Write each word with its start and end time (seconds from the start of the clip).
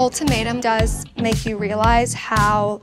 Ultimatum 0.00 0.60
does 0.60 1.04
make 1.16 1.44
you 1.44 1.56
realize 1.56 2.14
how 2.14 2.80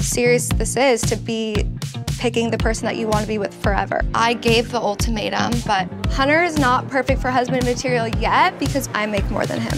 serious 0.00 0.48
this 0.48 0.74
is 0.74 1.02
to 1.02 1.14
be 1.14 1.68
picking 2.16 2.50
the 2.50 2.56
person 2.56 2.86
that 2.86 2.96
you 2.96 3.06
want 3.06 3.20
to 3.20 3.28
be 3.28 3.36
with 3.36 3.52
forever. 3.62 4.00
I 4.14 4.32
gave 4.32 4.70
the 4.70 4.80
ultimatum, 4.80 5.52
but 5.66 5.86
Hunter 6.12 6.42
is 6.42 6.58
not 6.58 6.88
perfect 6.88 7.20
for 7.20 7.30
husband 7.30 7.66
material 7.66 8.08
yet 8.08 8.58
because 8.58 8.88
I 8.94 9.04
make 9.04 9.30
more 9.30 9.44
than 9.44 9.60
him. 9.60 9.76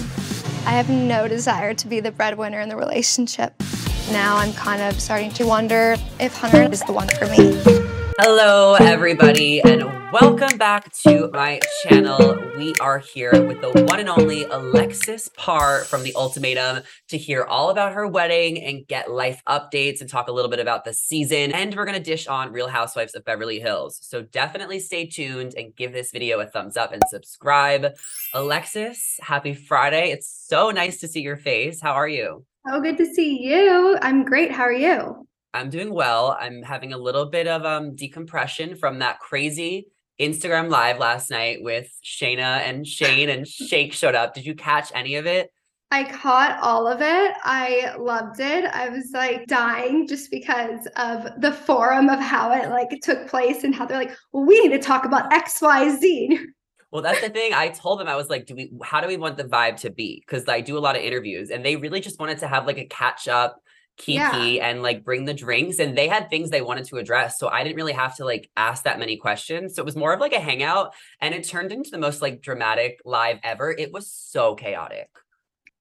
I 0.67 0.71
have 0.71 0.89
no 0.89 1.27
desire 1.27 1.75
to 1.75 1.89
be 1.89 1.99
the 1.99 2.13
breadwinner 2.13 2.61
in 2.61 2.69
the 2.69 2.77
relationship. 2.77 3.61
Now 4.13 4.37
I'm 4.37 4.53
kind 4.53 4.81
of 4.81 5.01
starting 5.01 5.33
to 5.33 5.47
wonder 5.47 5.97
if 6.21 6.37
Hunter 6.37 6.63
is 6.63 6.85
the 6.85 6.93
one 6.93 7.09
for 7.09 7.27
me. 7.27 7.98
Hello, 8.21 8.75
everybody, 8.75 9.61
and 9.61 9.85
welcome 10.11 10.59
back 10.59 10.93
to 11.05 11.31
my 11.33 11.61
channel. 11.85 12.37
We 12.57 12.75
are 12.81 12.99
here 12.99 13.31
with 13.47 13.61
the 13.61 13.71
one 13.85 14.01
and 14.01 14.09
only 14.09 14.43
Alexis 14.43 15.29
Parr 15.37 15.85
from 15.85 16.03
The 16.03 16.13
Ultimatum 16.17 16.83
to 17.11 17.17
hear 17.17 17.45
all 17.45 17.71
about 17.71 17.93
her 17.93 18.09
wedding 18.09 18.61
and 18.61 18.85
get 18.89 19.09
life 19.09 19.41
updates 19.47 20.01
and 20.01 20.11
talk 20.11 20.27
a 20.27 20.33
little 20.33 20.51
bit 20.51 20.59
about 20.59 20.85
the 20.85 20.95
season. 20.95 21.53
And 21.53 21.77
we're 21.77 21.85
going 21.85 21.97
to 21.97 22.03
dish 22.03 22.27
on 22.27 22.51
Real 22.51 22.67
Housewives 22.67 23.15
of 23.15 23.25
Beverly 23.25 23.61
Hills. 23.61 24.01
So 24.03 24.23
definitely 24.23 24.81
stay 24.81 25.07
tuned 25.07 25.55
and 25.57 25.77
give 25.77 25.93
this 25.93 26.11
video 26.11 26.41
a 26.41 26.47
thumbs 26.47 26.77
up 26.77 26.93
and 26.93 27.03
subscribe. 27.07 27.95
Alexis, 28.35 29.21
happy 29.23 29.55
Friday. 29.55 30.11
It's 30.11 30.29
so 30.29 30.73
nice 30.73 30.99
to 31.03 31.07
see 31.07 31.21
your 31.21 31.37
face. 31.37 31.81
How 31.81 31.93
are 31.93 32.09
you? 32.09 32.45
Oh, 32.69 32.81
good 32.81 32.97
to 32.97 33.07
see 33.07 33.45
you. 33.45 33.97
I'm 34.03 34.25
great. 34.25 34.51
How 34.51 34.65
are 34.65 34.73
you? 34.73 35.28
I'm 35.55 35.71
doing 35.71 35.93
well. 35.93 36.37
I'm 36.39 36.63
having 36.63 36.93
a 36.93 36.99
little 36.99 37.27
bit 37.27 37.47
of 37.47 37.65
um 37.65 37.95
decompression 37.95 38.77
from 38.77 39.01
that 39.01 39.21
crazy 39.21 39.89
Instagram 40.21 40.69
live 40.69 40.99
last 40.99 41.31
night 41.31 41.63
with 41.63 41.91
Shaina 42.05 42.61
and 42.61 42.87
Shayne 42.87 43.29
and 43.29 43.47
Shake 43.47 43.93
showed 43.93 44.15
up. 44.15 44.35
Did 44.35 44.47
you 44.47 44.55
catch 44.55 44.91
any 44.95 45.15
of 45.15 45.27
it? 45.27 45.51
I 45.91 46.05
caught 46.05 46.59
all 46.61 46.87
of 46.87 47.01
it. 47.01 47.33
I 47.45 47.95
loved 47.99 48.41
it. 48.41 48.67
I 48.67 48.91
was 48.91 49.11
like 49.15 49.47
dying 49.47 50.07
just 50.07 50.31
because 50.31 50.87
of 50.97 51.29
the 51.41 51.53
forum 51.53 52.11
of 52.11 52.21
how 52.21 52.53
it 52.53 52.69
like 52.69 52.91
took 53.03 53.27
place 53.27 53.65
and 53.65 53.75
how 53.75 53.87
they're 53.87 53.97
like, 53.97 54.15
well, 54.33 54.45
we 54.45 54.61
need 54.61 54.77
to 54.77 54.83
talk 54.83 55.07
about 55.07 55.31
XYZ. 55.31 56.39
Well, 56.91 57.03
that's 57.03 57.21
the 57.21 57.31
thing. 57.31 57.53
I 57.55 57.69
told 57.69 58.01
them 58.01 58.09
I 58.09 58.17
was 58.17 58.29
like, 58.29 58.47
do 58.47 58.55
we 58.55 58.71
how 58.83 59.01
do 59.01 59.09
we 59.09 59.17
want 59.17 59.37
the 59.37 59.45
vibe 59.45 59.77
to 59.81 59.91
be? 59.91 60.23
Because 60.27 60.49
I 60.49 60.61
do 60.61 60.77
a 60.77 60.81
lot 60.81 60.97
of 60.97 61.03
interviews 61.03 61.51
and 61.51 61.65
they 61.65 61.77
really 61.77 62.01
just 62.01 62.19
wanted 62.19 62.39
to 62.39 62.49
have 62.49 62.67
like 62.67 62.79
a 62.79 62.87
catch 62.87 63.29
up 63.29 63.63
Kiki 63.99 64.15
yeah. 64.15 64.69
and 64.69 64.83
like 64.83 65.05
bring 65.05 65.25
the 65.25 65.35
drinks 65.35 65.79
and 65.79 65.97
they 65.97 66.09
had 66.09 66.31
things 66.31 66.51
they 66.51 66.63
wanted 66.63 66.87
to 66.87 66.97
address 66.97 67.39
so 67.39 67.49
I 67.49 67.65
didn't 67.65 67.77
really 67.77 67.93
have 67.93 68.17
to 68.17 68.25
like 68.25 68.51
ask 68.57 68.85
that 68.85 68.99
many 68.99 69.17
questions. 69.17 69.75
So 69.75 69.83
it 69.83 69.85
was 69.85 69.97
more 69.97 70.13
of 70.13 70.21
like 70.21 70.33
a 70.33 70.41
hangout 70.41 70.95
and 71.21 71.35
it 71.35 71.47
turned 71.47 71.73
into 71.73 71.91
the 71.91 71.99
most 71.99 72.23
like 72.23 72.41
dramatic 72.41 73.01
live 73.05 73.39
ever. 73.43 73.71
It 73.71 73.93
was 73.93 74.11
so 74.11 74.55
chaotic 74.55 75.09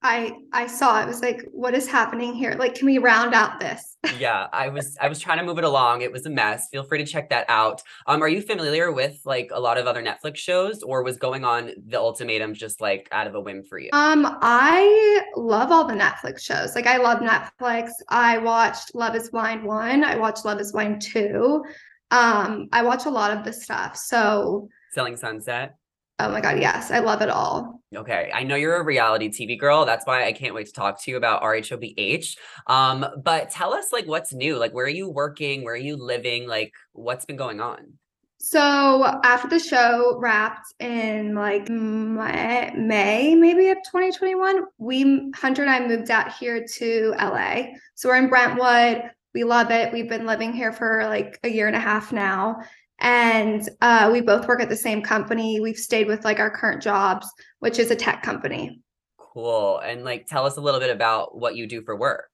I 0.03 0.37
I 0.53 0.67
saw 0.67 1.01
it 1.01 1.07
was 1.07 1.21
like 1.21 1.41
what 1.51 1.73
is 1.73 1.87
happening 1.87 2.33
here? 2.33 2.55
Like 2.57 2.75
can 2.75 2.85
we 2.85 2.97
round 2.97 3.33
out 3.33 3.59
this? 3.59 3.95
Yeah 4.19 4.47
I 4.53 4.69
was 4.69 4.95
I 5.01 5.09
was 5.09 5.19
trying 5.19 5.39
to 5.39 5.43
move 5.43 5.57
it 5.57 5.63
along. 5.63 6.01
It 6.01 6.11
was 6.11 6.25
a 6.25 6.29
mess. 6.29 6.69
Feel 6.71 6.83
free 6.83 6.99
to 6.99 7.05
check 7.05 7.29
that 7.29 7.45
out. 7.49 7.81
Um 8.05 8.21
are 8.21 8.29
you 8.29 8.41
familiar 8.41 8.91
with 8.91 9.19
like 9.25 9.49
a 9.51 9.59
lot 9.59 9.77
of 9.77 9.85
other 9.85 10.03
Netflix 10.03 10.37
shows 10.37 10.81
or 10.83 11.03
was 11.03 11.17
going 11.17 11.43
on 11.43 11.71
the 11.87 11.97
ultimatum 11.97 12.53
just 12.53 12.79
like 12.79 13.07
out 13.11 13.27
of 13.27 13.35
a 13.35 13.39
whim 13.41 13.63
for 13.63 13.79
you? 13.79 13.89
Um 13.93 14.37
I 14.41 15.23
love 15.35 15.71
all 15.71 15.85
the 15.85 15.93
Netflix 15.93 16.41
shows. 16.41 16.75
Like 16.75 16.87
I 16.87 16.97
love 16.97 17.19
Netflix. 17.19 17.89
I 18.07 18.37
watched 18.37 18.93
Love 18.95 19.15
is 19.15 19.29
Blind 19.29 19.63
1 19.63 20.03
I 20.03 20.15
watched 20.15 20.45
Love 20.45 20.59
is 20.61 20.71
Blind 20.71 21.01
2 21.01 21.63
um 22.11 22.69
I 22.71 22.83
watch 22.83 23.05
a 23.05 23.09
lot 23.09 23.35
of 23.35 23.43
the 23.43 23.51
stuff. 23.51 23.97
So 23.97 24.69
Selling 24.93 25.17
Sunset 25.17 25.75
Oh 26.19 26.29
my 26.29 26.41
God, 26.41 26.59
yes. 26.59 26.89
I 26.89 26.99
love 26.99 27.21
it 27.21 27.29
all. 27.29 27.81
Okay. 27.95 28.31
I 28.33 28.43
know 28.43 28.55
you're 28.55 28.77
a 28.77 28.83
reality 28.83 29.29
TV 29.29 29.57
girl. 29.57 29.85
That's 29.85 30.05
why 30.05 30.25
I 30.25 30.33
can't 30.33 30.55
wait 30.55 30.65
to 30.65 30.73
talk 30.73 31.01
to 31.03 31.11
you 31.11 31.17
about 31.17 31.43
RHOBH. 31.43 32.37
Um, 32.65 33.05
but 33.23 33.51
tell 33.51 33.73
us 33.73 33.93
like 33.93 34.07
what's 34.07 34.33
new? 34.33 34.57
Like 34.57 34.73
where 34.73 34.85
are 34.85 34.89
you 34.89 35.09
working? 35.09 35.63
Where 35.63 35.75
are 35.75 35.77
you 35.77 35.95
living? 35.95 36.47
Like 36.47 36.73
what's 36.93 37.25
been 37.25 37.37
going 37.37 37.61
on? 37.61 37.93
So 38.39 39.03
after 39.23 39.47
the 39.47 39.59
show 39.59 40.17
wrapped 40.19 40.73
in 40.79 41.35
like 41.35 41.69
May, 41.69 42.71
May 42.75 43.35
maybe 43.35 43.69
of 43.69 43.77
2021, 43.77 44.63
we 44.79 45.31
Hunter 45.35 45.61
and 45.61 45.71
I 45.71 45.87
moved 45.87 46.09
out 46.09 46.33
here 46.33 46.65
to 46.77 47.13
LA. 47.19 47.73
So 47.95 48.09
we're 48.09 48.17
in 48.17 48.29
Brentwood. 48.29 49.11
We 49.33 49.43
love 49.43 49.69
it. 49.69 49.93
We've 49.93 50.09
been 50.09 50.25
living 50.25 50.51
here 50.51 50.71
for 50.71 51.03
like 51.05 51.39
a 51.43 51.49
year 51.49 51.67
and 51.67 51.75
a 51.75 51.79
half 51.79 52.11
now 52.11 52.61
and 52.99 53.67
uh, 53.81 54.09
we 54.11 54.21
both 54.21 54.47
work 54.47 54.61
at 54.61 54.69
the 54.69 54.75
same 54.75 55.01
company. 55.01 55.59
We've 55.59 55.77
stayed 55.77 56.07
with 56.07 56.25
like 56.25 56.39
our 56.39 56.49
current 56.49 56.81
jobs, 56.81 57.27
which 57.59 57.79
is 57.79 57.91
a 57.91 57.95
tech 57.95 58.23
company. 58.23 58.81
Cool. 59.17 59.79
And 59.79 60.03
like, 60.03 60.25
tell 60.27 60.45
us 60.45 60.57
a 60.57 60.61
little 60.61 60.79
bit 60.79 60.89
about 60.89 61.37
what 61.37 61.55
you 61.55 61.67
do 61.67 61.83
for 61.83 61.95
work. 61.95 62.29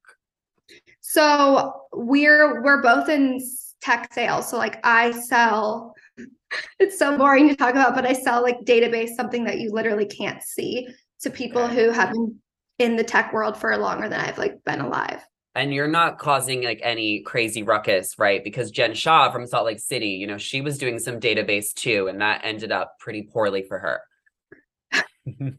So 1.02 1.74
we're 1.92 2.64
we're 2.64 2.82
both 2.82 3.10
in 3.10 3.42
tech 3.82 4.14
sales. 4.14 4.50
So 4.50 4.58
like, 4.58 4.80
I 4.84 5.12
sell. 5.12 5.94
It's 6.78 7.00
so 7.00 7.18
boring 7.18 7.50
to 7.50 7.56
talk 7.56 7.72
about, 7.72 7.96
but 7.96 8.06
I 8.06 8.14
sell 8.14 8.44
like 8.44 8.60
database, 8.60 9.16
something 9.16 9.44
that 9.46 9.60
you 9.60 9.72
literally 9.72 10.06
can't 10.06 10.44
see 10.44 10.88
to 11.22 11.32
people 11.32 11.68
who 11.68 11.90
have 11.90 12.12
been 12.12 12.36
in 12.78 12.96
the 12.96 13.04
tech 13.04 13.34
world 13.34 13.58
for 13.58 13.76
longer 13.76 14.08
than 14.08 14.20
I've 14.20 14.38
like 14.38 14.64
been 14.64 14.80
alive 14.80 15.26
and 15.56 15.74
you're 15.74 15.88
not 15.88 16.18
causing 16.18 16.64
like 16.64 16.80
any 16.84 17.22
crazy 17.22 17.64
ruckus, 17.64 18.18
right? 18.18 18.44
Because 18.44 18.72
Jen 18.72 18.94
Shaw 18.94 19.32
from 19.32 19.46
Salt 19.46 19.66
Lake 19.66 19.80
City, 19.80 20.10
you 20.10 20.26
know, 20.26 20.38
she 20.38 20.62
was 20.62 20.78
doing 20.78 21.00
some 21.00 21.20
database 21.20 21.74
too, 21.74 22.08
and 22.08 22.22
that 22.22 22.42
ended 22.44 22.72
up 22.72 22.98
pretty 23.00 23.24
poorly 23.24 23.64
for 23.64 23.80
her. 23.80 24.02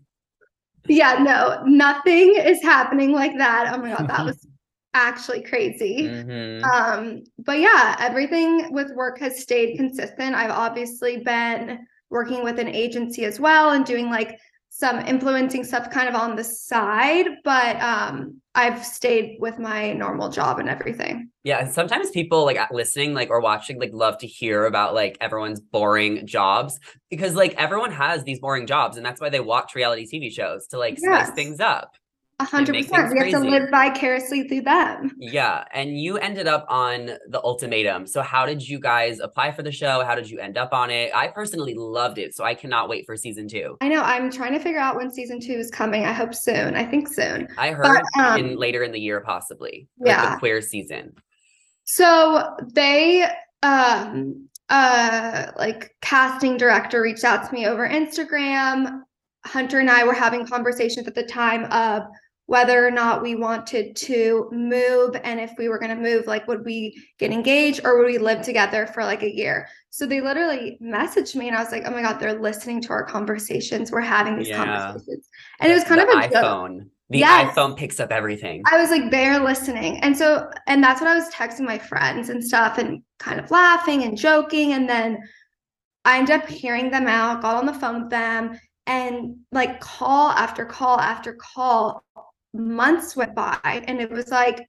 yeah, 0.89 1.19
no, 1.21 1.63
nothing 1.65 2.35
is 2.37 2.63
happening 2.63 3.13
like 3.13 3.37
that. 3.39 3.73
Oh 3.73 3.79
my 3.79 3.91
god, 3.91 4.09
that 4.09 4.25
was 4.25 4.47
actually 4.95 5.43
crazy. 5.43 6.03
Mm-hmm. 6.03 6.65
Um, 6.65 7.25
but 7.39 7.59
yeah, 7.61 7.97
everything 7.99 8.73
with 8.73 8.93
work 8.95 9.19
has 9.21 9.41
stayed 9.41 9.77
consistent. 9.77 10.35
I've 10.35 10.51
obviously 10.51 11.19
been 11.19 11.87
working 12.11 12.45
with 12.45 12.59
an 12.59 12.69
agency 12.69 13.25
as 13.25 13.41
well 13.41 13.71
and 13.71 13.85
doing 13.85 14.09
like 14.09 14.39
some 14.77 14.99
influencing 15.07 15.63
stuff 15.63 15.89
kind 15.89 16.09
of 16.09 16.17
on 16.17 16.35
the 16.35 16.43
side, 16.43 17.27
but 17.45 17.77
um 17.81 18.41
I've 18.57 18.85
stayed 18.85 19.39
with 19.41 19.59
my 19.59 19.93
normal 19.93 20.31
job 20.31 20.59
and 20.59 20.69
everything. 20.69 21.31
Yeah, 21.45 21.61
and 21.61 21.73
sometimes 21.73 22.11
people 22.11 22.45
like 22.45 22.59
listening 22.73 23.15
like 23.15 23.31
or 23.31 23.41
watching 23.41 23.79
like 23.79 23.91
love 23.93 24.19
to 24.19 24.27
hear 24.27 24.67
about 24.67 24.93
like 24.93 25.17
everyone's 25.21 25.61
boring 25.61 26.27
jobs 26.27 26.81
because 27.09 27.37
like 27.37 27.55
everyone 27.55 27.93
has 27.93 28.25
these 28.25 28.41
boring 28.41 28.67
jobs 28.67 28.97
and 28.97 29.07
that's 29.07 29.21
why 29.21 29.29
they 29.29 29.41
watch 29.41 29.77
reality 29.77 30.09
TV 30.13 30.33
shows 30.33 30.67
to 30.69 30.79
like 30.79 30.99
yes. 31.01 31.27
spice 31.27 31.37
things 31.37 31.61
up. 31.61 31.95
A 32.41 32.45
hundred 32.45 32.75
percent. 32.75 33.13
We 33.13 33.31
have 33.31 33.43
to 33.43 33.49
live 33.49 33.71
vicariously 33.71 34.49
through 34.49 34.63
them. 34.63 35.13
Yeah. 35.19 35.65
And 35.73 36.01
you 36.01 36.19
ended 36.19 36.49
up 36.49 36.67
on 36.69 37.13
the 37.29 37.41
ultimatum. 37.45 38.09
So 38.09 38.23
how 38.23 38.45
did 38.45 38.69
you 38.69 38.81
guys 38.81 39.21
apply 39.21 39.53
for 39.53 39.63
the 39.63 39.71
show? 39.71 40.05
How 40.05 40.17
did 40.17 40.29
you 40.29 40.41
end 40.41 40.59
up 40.59 40.73
on 40.73 40.91
it? 40.91 41.15
I 41.15 41.29
personally 41.29 41.75
loved 41.75 42.19
it. 42.19 42.35
So 42.35 42.43
I 42.43 42.55
cannot 42.55 42.89
wait 42.89 43.07
for 43.07 43.17
season 43.17 43.47
two. 43.47 43.77
I 43.81 43.89
know. 43.89 44.03
I'm 44.03 44.33
trying 44.33 44.53
to 44.53 44.59
figure 44.59 44.81
out 44.81 44.97
when 44.97 45.13
season 45.13 45.39
two 45.39 45.53
is 45.53 45.71
coming. 45.71 46.05
I 46.05 46.13
hope 46.13 46.35
soon. 46.35 46.75
I 46.75 46.85
think 46.85 47.07
soon. 47.07 47.47
I 47.57 47.71
heard 47.71 48.03
but, 48.17 48.21
um, 48.21 48.41
in 48.41 48.57
later 48.57 48.83
in 48.83 48.91
the 48.91 49.01
year, 49.01 49.21
possibly. 49.21 49.87
Like 50.01 50.09
yeah. 50.09 50.35
the 50.35 50.39
queer 50.41 50.61
season. 50.61 51.15
So 51.85 52.57
they 52.73 53.29
um 53.63 54.49
uh 54.71 55.53
like 55.57 55.95
casting 56.01 56.57
director 56.57 57.01
reached 57.01 57.23
out 57.23 57.47
to 57.47 57.55
me 57.55 57.67
over 57.67 57.89
Instagram. 57.89 59.03
Hunter 59.47 59.79
and 59.79 59.91
I 59.91 60.05
were 60.05 60.15
having 60.15 60.47
conversations 60.47 61.07
at 61.07 61.15
the 61.15 61.23
time 61.23 61.65
of 61.67 62.03
whether 62.47 62.87
or 62.87 62.91
not 62.91 63.23
we 63.23 63.35
wanted 63.35 63.97
to 63.97 64.49
move 64.53 65.17
and 65.25 65.41
if 65.41 65.53
we 65.57 65.69
were 65.69 65.79
going 65.79 65.97
to 65.97 66.03
move 66.03 66.27
like 66.27 66.47
would 66.47 66.65
we 66.65 66.95
get 67.19 67.33
engaged 67.33 67.81
or 67.85 67.97
would 67.97 68.07
we 68.07 68.19
live 68.19 68.43
together 68.43 68.87
for 68.87 69.03
like 69.03 69.23
a 69.23 69.35
year? 69.35 69.67
So 69.91 70.07
they 70.07 70.21
literally 70.21 70.79
messaged 70.83 71.35
me 71.37 71.49
and 71.49 71.57
i 71.57 71.63
was 71.63 71.73
like 71.73 71.85
oh 71.87 71.91
my 71.91 72.03
god 72.03 72.19
they're 72.19 72.39
listening 72.39 72.83
to 72.83 72.91
our 72.91 73.05
conversations. 73.05 73.91
We're 73.91 74.01
having 74.01 74.37
these 74.37 74.49
yeah. 74.49 74.65
conversations. 74.65 75.29
And 75.61 75.73
it 75.73 75.75
was 75.75 75.85
kind 75.85 76.01
the 76.01 76.09
of 76.09 76.11
a 76.11 76.29
iphone 76.29 76.79
joke. 76.81 76.89
the 77.11 77.19
yes. 77.21 77.55
iphone 77.55 77.77
picks 77.77 77.99
up 77.99 78.13
everything. 78.13 78.63
I 78.71 78.79
was 78.79 78.91
like 78.91 79.11
they're 79.11 79.41
listening. 79.41 79.99
And 80.01 80.17
so 80.17 80.51
and 80.67 80.85
that's 80.85 81.01
what 81.01 81.09
i 81.09 81.15
was 81.15 81.31
texting 81.31 81.61
my 81.61 81.79
friends 81.79 82.29
and 82.29 82.45
stuff 82.45 82.77
and 82.77 83.03
kind 83.19 83.41
of 83.41 83.51
laughing 83.51 84.03
and 84.03 84.19
joking. 84.19 84.75
And 84.75 84.87
then 84.87 85.19
i 86.05 86.19
ended 86.19 86.43
up 86.43 86.47
hearing 86.47 86.91
them 86.91 87.07
out 87.07 87.41
got 87.41 87.57
on 87.57 87.65
the 87.65 87.73
phone 87.73 88.03
with 88.03 88.11
them 88.11 88.59
and 88.87 89.37
like 89.53 89.81
call 89.81 90.31
after 90.31 90.65
call 90.65 91.01
after 91.01 91.33
call 91.35 92.05
months 92.55 93.17
went 93.17 93.35
by 93.35 93.59
and 93.65 94.01
it 94.01 94.11
was 94.11 94.29
like 94.29 94.67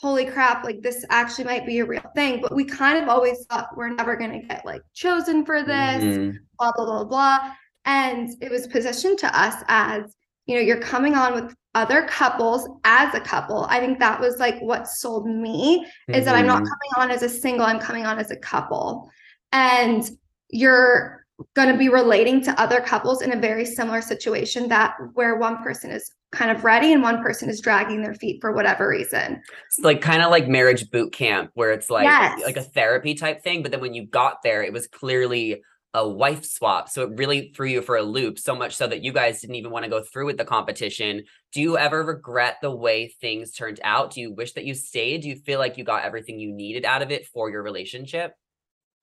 holy 0.00 0.24
crap 0.24 0.64
like 0.64 0.80
this 0.82 1.04
actually 1.10 1.44
might 1.44 1.66
be 1.66 1.78
a 1.78 1.84
real 1.84 2.02
thing 2.14 2.40
but 2.40 2.54
we 2.54 2.64
kind 2.64 3.00
of 3.00 3.08
always 3.08 3.44
thought 3.46 3.68
we're 3.76 3.88
never 3.88 4.16
going 4.16 4.32
to 4.32 4.46
get 4.46 4.64
like 4.64 4.82
chosen 4.94 5.44
for 5.44 5.62
this 5.62 6.02
mm-hmm. 6.02 6.36
blah 6.58 6.72
blah 6.72 6.84
blah 6.84 7.04
blah 7.04 7.52
and 7.84 8.30
it 8.40 8.50
was 8.50 8.66
positioned 8.66 9.18
to 9.18 9.38
us 9.38 9.62
as 9.68 10.16
you 10.46 10.56
know 10.56 10.60
you're 10.60 10.80
coming 10.80 11.14
on 11.14 11.34
with 11.34 11.54
other 11.74 12.02
couples 12.06 12.68
as 12.84 13.14
a 13.14 13.20
couple 13.20 13.64
i 13.68 13.78
think 13.78 13.98
that 13.98 14.18
was 14.18 14.38
like 14.38 14.58
what 14.60 14.88
sold 14.88 15.26
me 15.26 15.78
mm-hmm. 15.78 16.14
is 16.14 16.24
that 16.24 16.34
i'm 16.34 16.46
not 16.46 16.62
mm-hmm. 16.62 16.72
coming 16.72 16.90
on 16.96 17.10
as 17.10 17.22
a 17.22 17.28
single 17.28 17.64
i'm 17.64 17.78
coming 17.78 18.04
on 18.04 18.18
as 18.18 18.30
a 18.30 18.36
couple 18.36 19.08
and 19.52 20.10
you're 20.48 21.21
going 21.54 21.70
to 21.70 21.76
be 21.76 21.88
relating 21.88 22.42
to 22.44 22.60
other 22.60 22.80
couples 22.80 23.22
in 23.22 23.32
a 23.32 23.40
very 23.40 23.64
similar 23.64 24.00
situation 24.00 24.68
that 24.68 24.94
where 25.14 25.36
one 25.36 25.62
person 25.62 25.90
is 25.90 26.10
kind 26.32 26.50
of 26.50 26.64
ready 26.64 26.92
and 26.92 27.02
one 27.02 27.22
person 27.22 27.48
is 27.50 27.60
dragging 27.60 28.02
their 28.02 28.14
feet 28.14 28.40
for 28.40 28.52
whatever 28.52 28.88
reason. 28.88 29.40
It's 29.66 29.78
like 29.80 30.00
kind 30.00 30.22
of 30.22 30.30
like 30.30 30.48
marriage 30.48 30.90
boot 30.90 31.12
camp 31.12 31.50
where 31.54 31.72
it's 31.72 31.90
like 31.90 32.04
Yes. 32.04 32.40
like 32.44 32.56
a 32.56 32.62
therapy 32.62 33.14
type 33.14 33.42
thing, 33.42 33.62
but 33.62 33.70
then 33.70 33.80
when 33.80 33.94
you 33.94 34.06
got 34.06 34.42
there, 34.42 34.62
it 34.62 34.72
was 34.72 34.86
clearly 34.86 35.62
a 35.94 36.08
wife 36.08 36.42
swap. 36.44 36.88
So 36.88 37.02
it 37.02 37.18
really 37.18 37.52
threw 37.54 37.68
you 37.68 37.82
for 37.82 37.96
a 37.96 38.02
loop, 38.02 38.38
so 38.38 38.56
much 38.56 38.74
so 38.76 38.86
that 38.86 39.04
you 39.04 39.12
guys 39.12 39.42
didn't 39.42 39.56
even 39.56 39.70
want 39.70 39.84
to 39.84 39.90
go 39.90 40.02
through 40.02 40.24
with 40.24 40.38
the 40.38 40.44
competition. 40.44 41.22
Do 41.52 41.60
you 41.60 41.76
ever 41.76 42.02
regret 42.02 42.56
the 42.62 42.74
way 42.74 43.14
things 43.20 43.52
turned 43.52 43.78
out? 43.84 44.12
Do 44.12 44.22
you 44.22 44.32
wish 44.32 44.54
that 44.54 44.64
you 44.64 44.72
stayed? 44.72 45.20
Do 45.20 45.28
you 45.28 45.36
feel 45.36 45.58
like 45.58 45.76
you 45.76 45.84
got 45.84 46.04
everything 46.04 46.38
you 46.38 46.50
needed 46.50 46.86
out 46.86 47.02
of 47.02 47.10
it 47.10 47.26
for 47.26 47.50
your 47.50 47.62
relationship? 47.62 48.32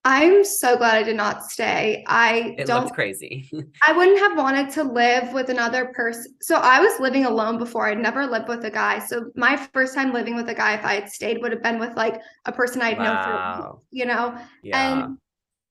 I'm 0.04 0.44
so 0.44 0.78
glad 0.78 0.94
I 0.94 1.02
did 1.02 1.16
not 1.16 1.44
stay. 1.44 2.02
I 2.06 2.54
It 2.56 2.66
don't 2.66 2.92
crazy. 2.92 3.50
I 3.86 3.92
wouldn't 3.92 4.18
have 4.18 4.36
wanted 4.36 4.70
to 4.70 4.84
live 4.84 5.34
with 5.34 5.50
another 5.50 5.92
person. 5.94 6.34
So 6.40 6.56
I 6.56 6.80
was 6.80 6.98
living 7.00 7.26
alone 7.26 7.58
before. 7.58 7.88
I'd 7.88 7.98
never 7.98 8.26
lived 8.26 8.48
with 8.48 8.64
a 8.64 8.70
guy. 8.70 8.98
So 8.98 9.30
my 9.36 9.56
first 9.74 9.94
time 9.94 10.12
living 10.14 10.34
with 10.36 10.48
a 10.48 10.54
guy, 10.54 10.74
if 10.74 10.84
I 10.84 10.94
had 10.94 11.10
stayed, 11.10 11.42
would 11.42 11.52
have 11.52 11.62
been 11.62 11.78
with 11.78 11.96
like 11.96 12.18
a 12.46 12.52
person 12.52 12.80
I'd 12.80 12.96
known 12.96 13.22
for, 13.22 13.30
Wow. 13.30 13.82
you 13.90 14.06
know. 14.06 14.38
yeah. 14.62 15.02
And 15.02 15.18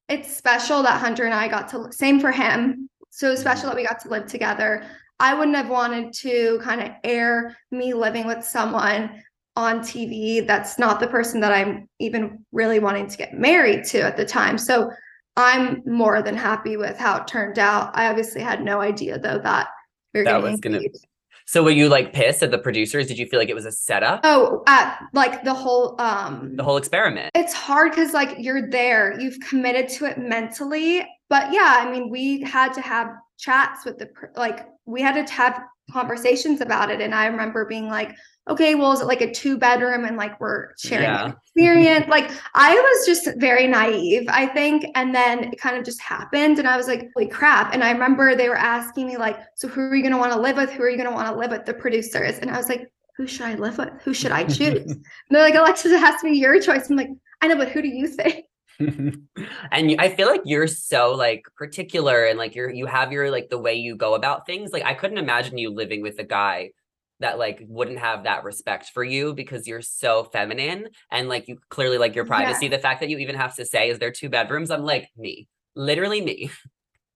it's 0.10 0.36
special 0.36 0.84
that 0.84 1.00
Hunter 1.00 1.26
and 1.26 1.34
I 1.34 1.48
got 1.48 1.68
to. 1.70 1.92
Same 1.92 2.20
for 2.20 2.32
him. 2.32 2.88
So 3.10 3.34
special 3.34 3.62
mm-hmm. 3.62 3.70
that 3.70 3.76
we 3.78 3.88
got 3.88 4.00
to 4.02 4.10
live 4.10 4.28
together. 4.28 4.86
I 5.20 5.34
wouldn't 5.34 5.58
have 5.58 5.70
wanted 5.70 6.14
to 6.14 6.60
kind 6.64 6.82
of 6.82 6.92
air 7.04 7.58
me 7.72 7.94
living 7.94 8.26
with 8.28 8.44
someone 8.46 9.22
on 9.60 9.82
TV 9.82 10.46
that's 10.48 10.80
not 10.80 11.02
the 11.02 11.08
person 11.08 11.42
that 11.42 11.52
I'm 11.52 11.88
even 12.00 12.46
really 12.54 12.80
wanting 12.80 13.08
to 13.08 13.18
get 13.18 13.34
married 13.34 13.84
to 13.88 14.00
at 14.02 14.16
the 14.16 14.24
time. 14.26 14.58
So 14.58 14.90
I'm 15.36 15.82
more 15.86 16.22
than 16.22 16.36
happy 16.38 16.78
with 16.78 16.98
how 16.98 17.18
it 17.18 17.28
turned 17.28 17.60
out. 17.60 17.92
I 17.94 18.08
obviously 18.08 18.42
had 18.42 18.64
no 18.64 18.80
idea 18.80 19.20
though 19.20 19.40
that 19.44 19.68
we 20.14 20.22
were 20.22 20.24
That 20.24 20.42
was 20.42 20.62
gonna- 20.62 20.78
engaged. 20.78 21.06
so 21.46 21.62
were 21.62 21.72
you 21.72 21.90
like 21.90 22.14
pissed 22.14 22.42
at 22.42 22.52
the 22.52 22.58
producers? 22.58 23.06
Did 23.08 23.18
you 23.20 23.26
feel 23.28 23.38
like 23.40 23.50
it 23.50 23.54
was 23.54 23.66
a 23.66 23.72
setup? 23.72 24.22
Oh, 24.24 24.64
at 24.66 24.98
like 25.14 25.44
the 25.44 25.54
whole 25.54 26.00
um 26.00 26.56
The 26.56 26.64
whole 26.64 26.78
experiment. 26.78 27.32
it's 27.36 27.54
hard 27.54 27.92
because 27.92 28.14
like 28.14 28.36
you're 28.40 28.70
there 28.70 29.20
you've 29.20 29.40
committed 29.42 29.90
to 29.90 30.06
it 30.06 30.18
mentally 30.18 31.06
but 31.30 31.52
yeah 31.52 31.76
i 31.82 31.92
mean 31.92 32.10
we 32.10 32.42
had 32.42 32.74
to 32.74 32.82
have 32.82 33.08
chats 33.38 33.84
with 33.86 33.98
the 33.98 34.08
like 34.36 34.60
we 34.86 35.02
had 35.02 35.16
to 35.28 35.34
have 35.34 35.62
conversations 35.92 36.62
about 36.62 36.90
it 36.92 37.02
and 37.02 37.14
i 37.16 37.26
remember 37.28 37.66
being 37.66 37.88
like 37.88 38.12
okay 38.50 38.76
well 38.76 38.92
is 38.92 39.02
it 39.02 39.08
like 39.08 39.22
a 39.22 39.32
two 39.32 39.58
bedroom 39.58 40.06
and 40.06 40.18
like 40.18 40.40
we're 40.40 40.74
sharing 40.78 41.04
Yeah. 41.04 41.34
experience 41.46 42.08
like 42.08 42.30
i 42.56 42.74
was 42.74 43.06
just 43.06 43.30
very 43.38 43.68
naive 43.68 44.26
i 44.30 44.46
think 44.48 44.86
and 44.96 45.14
then 45.14 45.46
it 45.46 45.60
kind 45.60 45.78
of 45.78 45.86
just 45.86 46.02
happened 46.02 46.60
and 46.60 46.68
i 46.68 46.76
was 46.76 46.88
like 46.88 47.10
holy 47.16 47.28
crap 47.28 47.74
and 47.74 47.84
i 47.84 47.92
remember 47.92 48.36
they 48.36 48.50
were 48.50 48.56
asking 48.56 49.08
me 49.08 49.18
like 49.18 49.40
so 49.56 49.68
who 49.68 49.82
are 49.82 49.96
you 49.96 50.02
going 50.02 50.14
to 50.14 50.20
want 50.20 50.34
to 50.34 50.40
live 50.40 50.58
with 50.58 50.72
who 50.72 50.84
are 50.84 50.90
you 50.90 50.98
going 50.98 51.10
to 51.10 51.16
want 51.16 51.28
to 51.28 51.40
live 51.40 51.52
with 51.52 51.66
the 51.66 51.74
producers 51.74 52.40
and 52.40 52.50
i 52.50 52.58
was 52.58 52.70
like 52.70 52.92
who 53.18 53.28
should 53.28 53.46
i 53.46 53.54
live 53.56 53.78
with 53.78 53.90
who 54.04 54.14
should 54.14 54.32
i 54.32 54.44
choose 54.58 55.00
and 55.30 55.38
they're 55.38 55.44
like, 55.44 55.56
Alexis, 55.56 55.92
it 55.92 56.00
has 56.00 56.20
to 56.22 56.30
be 56.30 56.38
your 56.38 56.60
choice. 56.60 56.90
I'm 56.90 56.96
like, 56.96 57.10
I 57.42 57.48
know, 57.48 57.56
but 57.56 57.70
who 57.70 57.82
do 57.82 57.88
you 57.88 58.08
think? 58.08 58.46
and 58.80 59.96
I 60.00 60.10
feel 60.10 60.28
like 60.28 60.42
you're 60.46 60.68
so 60.68 61.14
like 61.14 61.44
particular 61.56 62.26
and 62.26 62.40
like 62.40 62.56
you're 62.56 62.72
you 62.72 62.86
have 62.86 63.12
your 63.12 63.30
like 63.30 63.50
the 63.50 63.58
way 63.58 63.76
you 63.76 63.96
go 63.96 64.16
about 64.16 64.46
things. 64.46 64.72
Like 64.72 64.86
I 64.86 64.94
couldn't 64.94 65.18
imagine 65.18 65.58
you 65.58 65.70
living 65.70 66.02
with 66.02 66.18
a 66.20 66.24
guy 66.24 66.72
that 67.20 67.38
like 67.38 67.62
wouldn't 67.68 68.00
have 68.00 68.24
that 68.24 68.44
respect 68.44 68.92
for 68.94 69.04
you 69.04 69.34
because 69.34 69.68
you're 69.68 69.82
so 69.82 70.24
feminine 70.24 70.88
and 71.12 71.28
like 71.28 71.48
you 71.48 71.58
clearly 71.70 71.98
like 71.98 72.16
your 72.16 72.26
privacy. 72.26 72.68
The 72.70 72.80
fact 72.80 73.02
that 73.02 73.10
you 73.10 73.18
even 73.18 73.36
have 73.36 73.56
to 73.56 73.66
say 73.66 73.90
is 73.90 74.00
there 74.00 74.12
two 74.12 74.30
bedrooms? 74.30 74.72
I'm 74.72 74.84
like 74.86 75.10
me. 75.18 75.48
Literally 75.76 76.22
me. 76.22 76.50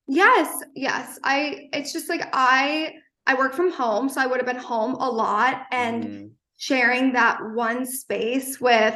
Yes, 0.08 0.62
yes. 0.76 1.18
I 1.24 1.70
it's 1.72 1.94
just 1.94 2.10
like 2.10 2.28
I 2.34 2.96
I 3.26 3.36
work 3.36 3.54
from 3.54 3.72
home, 3.72 4.10
so 4.10 4.20
I 4.20 4.28
would 4.28 4.38
have 4.38 4.46
been 4.46 4.58
home 4.58 4.96
a 4.96 5.10
lot 5.10 5.66
and 5.72 6.04
Mm. 6.04 6.32
sharing 6.58 7.14
that 7.14 7.40
one 7.54 7.86
space 7.86 8.60
with 8.60 8.96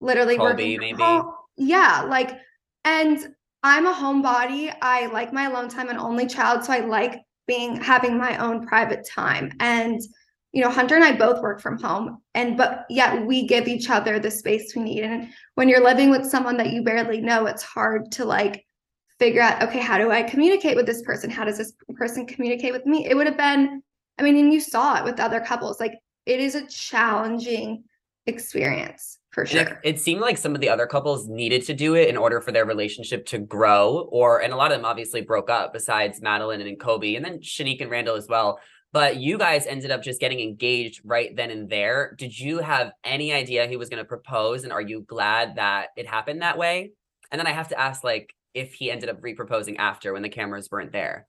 literally 0.00 0.36
Colby, 0.36 0.76
working 0.76 0.78
from 0.78 0.98
maybe. 0.98 1.02
home. 1.02 1.34
Yeah, 1.56 2.02
like 2.08 2.40
and 2.84 3.34
I'm 3.62 3.86
a 3.86 3.94
homebody. 3.94 4.74
I 4.82 5.06
like 5.06 5.32
my 5.32 5.44
alone 5.44 5.68
time, 5.68 5.88
an 5.88 5.96
only 5.98 6.26
child, 6.26 6.64
so 6.64 6.72
I 6.72 6.80
like 6.80 7.22
being 7.46 7.76
having 7.76 8.18
my 8.18 8.36
own 8.38 8.66
private 8.66 9.06
time. 9.08 9.52
And 9.60 10.00
you 10.52 10.62
know, 10.62 10.70
Hunter 10.70 10.94
and 10.94 11.04
I 11.04 11.16
both 11.16 11.40
work 11.40 11.60
from 11.60 11.80
home, 11.80 12.18
and 12.34 12.56
but 12.56 12.84
yet 12.90 13.24
we 13.26 13.46
give 13.46 13.66
each 13.66 13.88
other 13.88 14.18
the 14.18 14.30
space 14.30 14.74
we 14.76 14.82
need. 14.82 15.02
And 15.02 15.28
when 15.54 15.68
you're 15.68 15.82
living 15.82 16.10
with 16.10 16.26
someone 16.26 16.58
that 16.58 16.70
you 16.72 16.82
barely 16.82 17.20
know, 17.20 17.46
it's 17.46 17.62
hard 17.62 18.12
to 18.12 18.24
like 18.26 18.64
figure 19.18 19.40
out, 19.40 19.62
okay, 19.62 19.80
how 19.80 19.98
do 19.98 20.10
I 20.10 20.22
communicate 20.22 20.76
with 20.76 20.86
this 20.86 21.02
person? 21.02 21.30
How 21.30 21.44
does 21.44 21.58
this 21.58 21.72
person 21.94 22.26
communicate 22.26 22.72
with 22.72 22.84
me? 22.84 23.06
It 23.08 23.16
would 23.16 23.26
have 23.26 23.38
been, 23.38 23.82
I 24.18 24.22
mean, 24.22 24.36
and 24.36 24.52
you 24.52 24.60
saw 24.60 24.98
it 24.98 25.04
with 25.04 25.20
other 25.20 25.40
couples. 25.40 25.80
Like 25.80 25.94
it 26.26 26.38
is 26.38 26.54
a 26.54 26.66
challenging 26.66 27.84
experience 28.26 29.18
for 29.30 29.42
And 29.42 29.50
it- 29.52 29.68
sure. 29.68 29.80
It, 29.84 30.00
seemed 30.00 30.20
like 30.20 30.36
some 30.36 30.54
of 30.54 30.60
the 30.60 30.68
other 30.68 30.86
couples 30.86 31.28
needed 31.28 31.64
to 31.66 31.74
do 31.74 31.94
it 31.94 32.08
in 32.08 32.16
order 32.16 32.40
for 32.40 32.52
their 32.52 32.66
relationship 32.66 33.24
to 33.26 33.38
grow, 33.38 34.08
or 34.12 34.42
and 34.42 34.52
a 34.52 34.56
lot 34.56 34.70
of 34.70 34.78
them 34.78 34.84
obviously 34.84 35.22
broke 35.22 35.48
up. 35.48 35.72
Besides 35.72 36.20
Madlyn 36.20 36.66
and 36.66 36.78
Colby, 36.78 37.16
and 37.16 37.24
then 37.24 37.38
Shanique 37.38 37.80
and 37.80 37.90
Randall 37.90 38.16
as 38.16 38.28
well. 38.28 38.60
But 38.92 39.16
you 39.16 39.38
guys 39.38 39.66
ended 39.66 39.90
up 39.90 40.02
just 40.02 40.20
getting 40.20 40.40
engaged 40.40 41.00
right 41.04 41.34
then 41.34 41.50
and 41.50 41.70
there. 41.70 42.14
Did 42.18 42.38
you 42.38 42.58
have 42.58 42.92
any 43.04 43.32
idea 43.32 43.66
he 43.66 43.76
was 43.78 43.88
going 43.88 44.02
to 44.02 44.08
propose, 44.08 44.64
and 44.64 44.72
are 44.72 44.82
you 44.82 45.00
glad 45.02 45.56
that 45.56 45.88
it 45.96 46.06
happened 46.06 46.42
that 46.42 46.58
way? 46.58 46.92
And 47.30 47.38
then 47.38 47.46
I 47.46 47.52
have 47.52 47.68
to 47.68 47.80
ask, 47.80 48.04
like, 48.04 48.34
if 48.52 48.74
he 48.74 48.90
ended 48.90 49.08
up 49.08 49.16
re-proposing 49.22 49.78
after 49.78 50.12
when 50.12 50.20
the 50.20 50.28
cameras 50.28 50.68
weren't 50.70 50.92
there. 50.92 51.26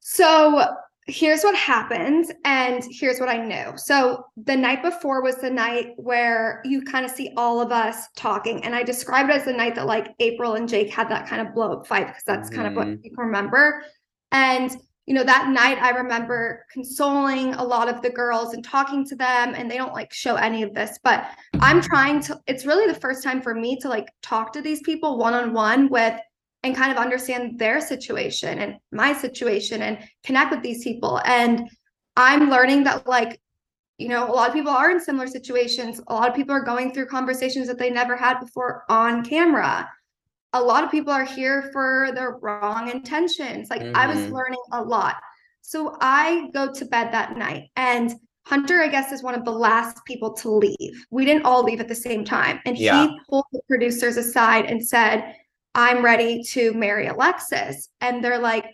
So 0.00 0.64
here's 1.06 1.42
what 1.42 1.54
happened, 1.54 2.34
and 2.44 2.82
here's 2.90 3.20
what 3.20 3.28
I 3.28 3.36
knew. 3.36 3.76
So 3.76 4.24
the 4.36 4.56
night 4.56 4.82
before 4.82 5.22
was 5.22 5.36
the 5.36 5.50
night 5.50 5.92
where 5.96 6.62
you 6.64 6.82
kind 6.82 7.04
of 7.04 7.12
see 7.12 7.32
all 7.36 7.60
of 7.60 7.70
us 7.70 8.08
talking, 8.16 8.64
and 8.64 8.74
I 8.74 8.82
described 8.82 9.30
it 9.30 9.36
as 9.36 9.44
the 9.44 9.52
night 9.52 9.76
that 9.76 9.86
like 9.86 10.14
April 10.18 10.54
and 10.54 10.68
Jake 10.68 10.90
had 10.90 11.08
that 11.10 11.28
kind 11.28 11.46
of 11.46 11.54
blow 11.54 11.74
up 11.74 11.86
fight 11.86 12.08
because 12.08 12.24
that's 12.26 12.50
kind 12.50 12.66
of 12.66 12.74
what 12.74 12.88
mm. 12.88 13.02
people 13.02 13.22
remember. 13.22 13.84
And 14.32 14.76
you 15.06 15.14
know, 15.14 15.24
that 15.24 15.48
night 15.48 15.78
I 15.82 15.90
remember 15.90 16.64
consoling 16.72 17.54
a 17.54 17.62
lot 17.62 17.88
of 17.88 18.00
the 18.00 18.10
girls 18.10 18.54
and 18.54 18.64
talking 18.64 19.06
to 19.06 19.16
them, 19.16 19.54
and 19.54 19.70
they 19.70 19.76
don't 19.76 19.92
like 19.92 20.12
show 20.12 20.36
any 20.36 20.62
of 20.62 20.72
this, 20.74 20.98
but 21.04 21.26
I'm 21.60 21.82
trying 21.82 22.20
to, 22.22 22.40
it's 22.46 22.64
really 22.64 22.86
the 22.86 22.98
first 22.98 23.22
time 23.22 23.42
for 23.42 23.54
me 23.54 23.76
to 23.80 23.88
like 23.88 24.08
talk 24.22 24.52
to 24.54 24.62
these 24.62 24.80
people 24.80 25.18
one 25.18 25.34
on 25.34 25.52
one 25.52 25.88
with 25.88 26.18
and 26.62 26.74
kind 26.74 26.90
of 26.90 26.96
understand 26.96 27.58
their 27.58 27.80
situation 27.80 28.58
and 28.58 28.76
my 28.90 29.12
situation 29.12 29.82
and 29.82 29.98
connect 30.24 30.50
with 30.50 30.62
these 30.62 30.82
people. 30.82 31.20
And 31.26 31.68
I'm 32.16 32.48
learning 32.48 32.84
that, 32.84 33.06
like, 33.06 33.38
you 33.98 34.08
know, 34.08 34.26
a 34.26 34.32
lot 34.32 34.48
of 34.48 34.54
people 34.54 34.72
are 34.72 34.90
in 34.90 34.98
similar 34.98 35.26
situations. 35.26 36.00
A 36.06 36.14
lot 36.14 36.30
of 36.30 36.34
people 36.34 36.54
are 36.54 36.64
going 36.64 36.94
through 36.94 37.06
conversations 37.06 37.66
that 37.66 37.78
they 37.78 37.90
never 37.90 38.16
had 38.16 38.40
before 38.40 38.84
on 38.88 39.22
camera. 39.22 39.86
A 40.54 40.60
lot 40.60 40.84
of 40.84 40.90
people 40.90 41.12
are 41.12 41.24
here 41.24 41.68
for 41.72 42.10
the 42.14 42.28
wrong 42.40 42.88
intentions. 42.88 43.68
Like, 43.68 43.82
I 43.94 44.06
was 44.06 44.18
Mhm. 44.18 44.32
learning 44.32 44.62
a 44.72 44.82
lot. 44.82 45.16
So 45.60 45.96
I 46.00 46.48
go 46.54 46.72
to 46.72 46.84
bed 46.86 47.12
that 47.12 47.36
night 47.36 47.70
and 47.76 48.14
Hunter, 48.46 48.82
I 48.82 48.88
guess, 48.88 49.10
is 49.10 49.22
one 49.22 49.34
of 49.34 49.44
the 49.44 49.50
last 49.50 50.04
people 50.04 50.32
to 50.34 50.50
leave. 50.50 51.06
We 51.10 51.24
didn't 51.24 51.46
all 51.46 51.62
leave 51.62 51.80
at 51.80 51.88
the 51.88 51.94
same 51.94 52.24
time. 52.24 52.60
And 52.66 52.76
Yeah. 52.78 53.06
he 53.06 53.20
pulled 53.28 53.46
the 53.52 53.60
producers 53.68 54.16
aside 54.18 54.66
and 54.66 54.86
said, 54.86 55.34
I'm 55.74 56.04
ready 56.04 56.42
to 56.50 56.72
marry 56.74 57.06
Alexis. 57.06 57.88
And 58.00 58.22
they're 58.22 58.38
like, 58.38 58.66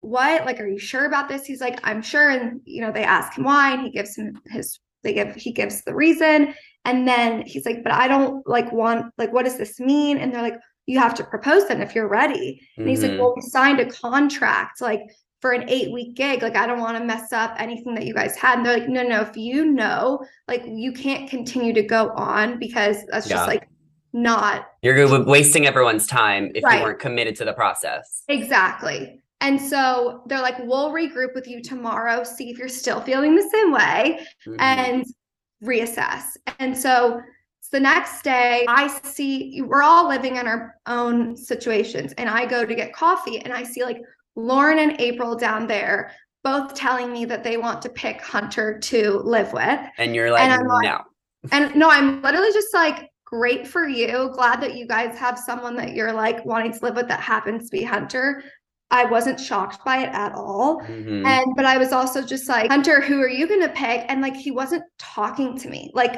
What? 0.00 0.44
Like, 0.46 0.60
are 0.60 0.66
you 0.66 0.78
sure 0.78 1.06
about 1.06 1.28
this? 1.28 1.44
He's 1.44 1.60
like, 1.60 1.80
I'm 1.82 2.02
sure. 2.02 2.30
And, 2.30 2.60
you 2.64 2.80
know, 2.80 2.92
they 2.92 3.02
ask 3.02 3.36
him 3.36 3.44
why, 3.44 3.72
and 3.72 3.82
he 3.82 3.90
gives 3.90 4.16
him 4.16 4.40
his, 4.46 4.78
they 5.02 5.12
give, 5.12 5.34
he 5.34 5.50
gives 5.52 5.82
the 5.82 5.94
reason. 5.94 6.54
And 6.84 7.06
then 7.06 7.42
he's 7.42 7.66
like, 7.66 7.82
But 7.82 7.92
I 7.92 8.06
don't 8.08 8.46
like 8.46 8.70
want, 8.72 9.12
like, 9.18 9.32
what 9.32 9.44
does 9.44 9.58
this 9.58 9.80
mean? 9.80 10.18
And 10.18 10.32
they're 10.32 10.42
like, 10.42 10.58
You 10.88 10.98
have 10.98 11.14
to 11.16 11.24
propose 11.24 11.68
then 11.68 11.82
if 11.82 11.94
you're 11.94 12.08
ready. 12.08 12.60
And 12.78 12.88
he's 12.88 13.02
like, 13.02 13.12
Mhm. 13.12 13.18
Well, 13.18 13.34
we 13.36 13.42
signed 13.42 13.78
a 13.78 13.86
contract. 13.90 14.80
Like, 14.80 15.02
for 15.40 15.52
an 15.52 15.68
eight 15.68 15.92
week 15.92 16.16
gig. 16.16 16.42
Like, 16.42 16.56
I 16.56 16.66
don't 16.66 16.80
want 16.80 16.98
to 16.98 17.04
mess 17.04 17.32
up 17.32 17.54
anything 17.60 17.94
that 17.94 18.04
you 18.04 18.12
guys 18.12 18.34
had. 18.36 18.56
And 18.58 18.66
they're 18.66 18.78
like, 18.80 18.88
no, 18.88 19.04
no, 19.04 19.20
if 19.20 19.36
you 19.36 19.66
know, 19.66 20.18
like, 20.48 20.64
you 20.66 20.90
can't 20.92 21.30
continue 21.30 21.72
to 21.74 21.82
go 21.84 22.08
on 22.16 22.58
because 22.58 23.04
that's 23.06 23.30
Yeah. 23.30 23.36
just 23.36 23.46
like 23.46 23.68
not 24.12 24.66
You're 24.82 25.24
wasting 25.24 25.64
everyone's 25.68 26.08
time 26.08 26.50
if 26.56 26.64
Right. 26.64 26.78
you 26.78 26.82
weren't 26.84 26.98
committed 26.98 27.36
to 27.36 27.44
the 27.44 27.52
process. 27.52 28.24
exactly. 28.26 29.20
And 29.40 29.60
so 29.60 30.22
they're 30.26 30.40
like, 30.40 30.58
we'll 30.64 30.90
regroup 30.90 31.36
with 31.36 31.46
you 31.46 31.62
tomorrow, 31.62 32.24
see 32.24 32.50
if 32.50 32.58
you're 32.58 32.66
still 32.66 33.00
feeling 33.02 33.36
the 33.36 33.48
same 33.52 33.70
way 33.70 34.26
Mhm. 34.44 34.56
and 34.58 35.04
reassess. 35.62 36.36
And 36.58 36.76
so 36.76 37.20
it's 37.68 37.72
the 37.72 37.80
next 37.80 38.22
day, 38.22 38.64
I 38.66 38.86
see 39.04 39.60
we're 39.62 39.82
all 39.82 40.08
living 40.08 40.36
in 40.36 40.46
our 40.46 40.76
own 40.86 41.36
situations, 41.36 42.14
and 42.16 42.28
I 42.28 42.46
go 42.46 42.64
to 42.64 42.74
get 42.74 42.94
coffee, 42.94 43.40
and 43.40 43.52
I 43.52 43.62
see 43.62 43.84
like 43.84 44.00
Lauren 44.36 44.78
and 44.78 44.98
April 45.00 45.36
down 45.36 45.66
there 45.66 46.12
both 46.44 46.72
telling 46.74 47.12
me 47.12 47.24
that 47.26 47.44
they 47.44 47.56
want 47.58 47.82
to 47.82 47.90
pick 47.90 48.22
Hunter 48.22 48.78
to 48.78 49.18
live 49.18 49.52
with. 49.52 49.80
and 49.98 50.14
you're 50.14 50.30
like, 50.30 50.42
and 50.42 50.52
I'm 50.52 50.66
like- 50.66 50.84
no. 50.84 51.00
And 51.52 51.76
no, 51.76 51.88
I'm 51.90 52.22
literally 52.22 52.52
just 52.52 52.72
like, 52.72 53.10
great 53.24 53.66
for 53.66 53.86
you. 53.86 54.30
Glad 54.32 54.60
that 54.62 54.74
you 54.74 54.86
guys 54.86 55.16
have 55.18 55.38
someone 55.38 55.76
that 55.76 55.92
you're 55.92 56.12
like 56.12 56.44
wanting 56.46 56.72
to 56.72 56.78
live 56.82 56.96
with 56.96 57.08
that 57.08 57.20
happens 57.20 57.68
to 57.68 57.76
be 57.76 57.84
Hunter. 57.84 58.42
I 58.90 59.04
wasn't 59.04 59.38
shocked 59.38 59.84
by 59.84 59.98
it 60.04 60.08
at 60.14 60.32
all. 60.34 60.80
Mhm. 60.80 61.26
And 61.26 61.54
but 61.54 61.66
I 61.66 61.76
was 61.76 61.92
also 61.92 62.22
just 62.22 62.48
like, 62.48 62.70
Hunter, 62.70 63.00
who 63.02 63.20
are 63.20 63.28
you 63.28 63.46
gonna 63.46 63.68
pick? 63.68 64.06
And 64.08 64.22
like 64.22 64.34
he 64.34 64.50
wasn't 64.50 64.84
talking 64.98 65.58
to 65.58 65.68
me. 65.68 65.90
Like 65.94 66.16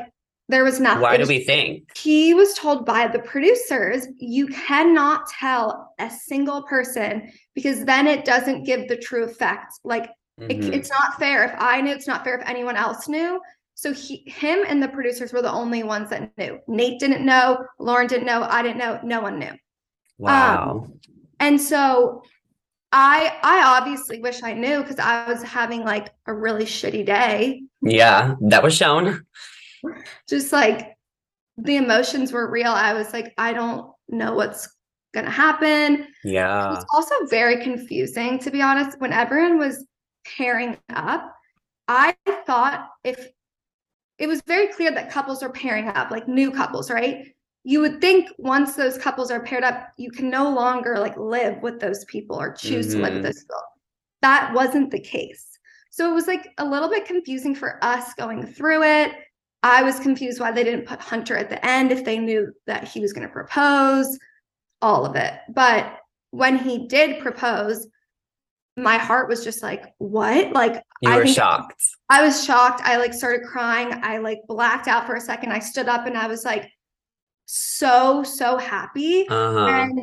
there 0.51 0.65
was 0.65 0.81
nothing. 0.81 1.03
Why 1.03 1.17
do 1.17 1.27
we 1.27 1.41
think? 1.45 1.97
He 1.97 2.35
was 2.35 2.55
told 2.55 2.85
by 2.85 3.07
the 3.07 3.21
producers, 3.21 4.07
you 4.19 4.47
cannot 4.49 5.29
tell 5.29 5.93
a 5.99 6.11
single 6.11 6.63
person 6.65 7.31
because 7.55 7.85
then 7.85 8.07
it 8.07 8.25
doesn't 8.25 8.65
give 8.65 8.89
the 8.89 8.97
true 8.97 9.25
effect. 9.25 9.73
Like 9.85 10.11
it, 10.39 10.59
Mhm. 10.61 10.73
it's 10.75 10.91
not 10.91 11.19
fair 11.19 11.45
if 11.45 11.55
I 11.59 11.81
knew, 11.81 11.93
it's 11.93 12.07
not 12.07 12.25
fair 12.25 12.39
if 12.39 12.49
anyone 12.49 12.77
else 12.77 13.09
knew. 13.09 13.41
So 13.75 13.93
he, 13.93 14.25
him 14.27 14.59
and 14.67 14.83
the 14.83 14.89
producers 14.89 15.33
were 15.33 15.43
the 15.43 15.51
only 15.53 15.83
ones 15.83 16.11
that 16.11 16.37
knew. 16.37 16.59
Nate 16.67 16.99
didn't 17.01 17.25
know, 17.25 17.65
Lauren 17.79 18.07
didn't 18.07 18.27
know, 18.27 18.43
I 18.43 18.63
didn't 18.63 18.79
know, 18.79 19.01
no 19.03 19.21
one 19.21 19.39
knew. 19.39 19.53
Wow. 20.19 20.89
And 21.39 21.61
so 21.61 22.23
I 22.93 23.39
I 23.43 23.79
obviously 23.79 24.21
wish 24.21 24.43
I 24.43 24.53
knew 24.55 24.83
because 24.83 24.99
I 24.99 25.27
was 25.33 25.43
having 25.43 25.85
like 25.85 26.09
a 26.27 26.35
really 26.35 26.65
shitty 26.65 27.07
day. 27.07 27.63
yeah, 27.83 28.35
that 28.43 28.63
was 28.63 28.75
shown. 28.75 29.25
Just 30.29 30.53
like 30.53 30.97
the 31.59 31.77
emotions 31.77 32.33
were 32.33 32.51
real. 32.51 32.73
I 32.73 32.93
was 32.95 33.13
like, 33.13 33.35
I 33.39 33.53
don't 33.53 33.91
know 34.09 34.35
what's 34.35 34.69
gonna 35.13 35.31
happen. 35.31 36.03
It 36.03 36.09
Yeah. 36.25 36.71
was 36.71 36.85
also 36.95 37.15
very 37.27 37.63
confusing, 37.63 38.39
to 38.41 38.51
be 38.51 38.63
honest. 38.63 39.01
When 39.01 39.13
everyone 39.13 39.59
was 39.59 39.87
pairing 40.37 40.77
up, 40.91 41.35
I 41.89 42.15
thought 42.47 42.89
if 43.05 43.29
it 44.19 44.27
was 44.27 44.43
very 44.47 44.69
clear 44.69 44.91
that 44.93 45.11
couples 45.11 45.43
are 45.43 45.51
pairing 45.51 45.89
up, 45.89 46.11
like 46.11 46.29
new 46.29 46.51
couples, 46.51 46.91
right? 46.91 47.35
You 47.65 47.81
would 47.81 48.01
think 48.01 48.31
once 48.39 48.75
those 48.75 48.97
couples 48.99 49.31
are 49.31 49.43
paired 49.43 49.65
up, 49.65 49.89
you 49.97 50.11
can 50.11 50.31
no 50.31 50.51
longer 50.51 50.99
like 50.99 51.17
live 51.17 51.61
with 51.63 51.81
those 51.81 52.05
people 52.07 52.37
or 52.37 52.53
choose 52.53 52.95
to 52.95 52.99
live 53.01 53.15
with 53.15 53.21
Mhm. 53.23 53.25
those 53.25 53.41
people. 53.41 53.63
That 54.23 54.53
wasn't 54.55 54.91
the 54.91 55.01
case. 55.01 55.59
So 55.91 56.11
it 56.11 56.15
was 56.15 56.27
like 56.27 56.53
a 56.59 56.65
little 56.65 56.89
bit 56.89 57.07
confusing 57.07 57.55
for 57.55 57.83
us 57.83 58.15
going 58.15 58.47
through 58.47 58.83
it. 58.85 59.13
I 59.63 59.83
was 59.83 60.01
confused 60.01 60.41
why 60.41 60.53
they 60.53 60.65
didn't 60.65 60.87
put 60.87 61.01
Hunter 61.01 61.37
at 61.37 61.51
the 61.51 61.65
end 61.65 61.93
if 61.93 62.05
they 62.05 62.19
knew 62.19 62.53
that 62.67 62.89
he 62.89 63.01
was 63.01 63.13
going 63.13 63.27
to 63.27 63.33
propose, 63.33 64.19
all 64.81 65.05
of 65.05 65.17
it. 65.17 65.35
But 65.51 65.99
when 66.31 66.59
he 66.59 66.87
did 66.87 67.21
propose, 67.21 67.87
my 68.77 68.97
heart 68.97 69.29
was 69.29 69.45
just 69.45 69.63
like, 69.63 69.93
what? 69.99 70.53
Like, 70.53 70.83
You 71.03 71.11
I 71.11 71.19
were 71.19 71.27
shocked. 71.27 71.83
I 72.09 72.25
was 72.25 72.45
shocked. 72.45 72.81
I 72.85 72.97
like 72.97 73.13
started 73.13 73.47
crying. 73.47 74.01
I 74.03 74.19
like 74.19 74.39
blacked 74.49 74.89
out 74.89 75.07
for 75.07 75.15
a 75.15 75.21
second. 75.21 75.53
I 75.53 75.59
stood 75.59 75.89
up 75.89 76.07
and 76.07 76.17
I 76.17 76.27
was 76.27 76.45
like 76.45 76.71
so, 77.45 78.23
so 78.23 78.57
happy. 78.57 79.29
Uh-huh. 79.29 79.67
And 79.67 79.99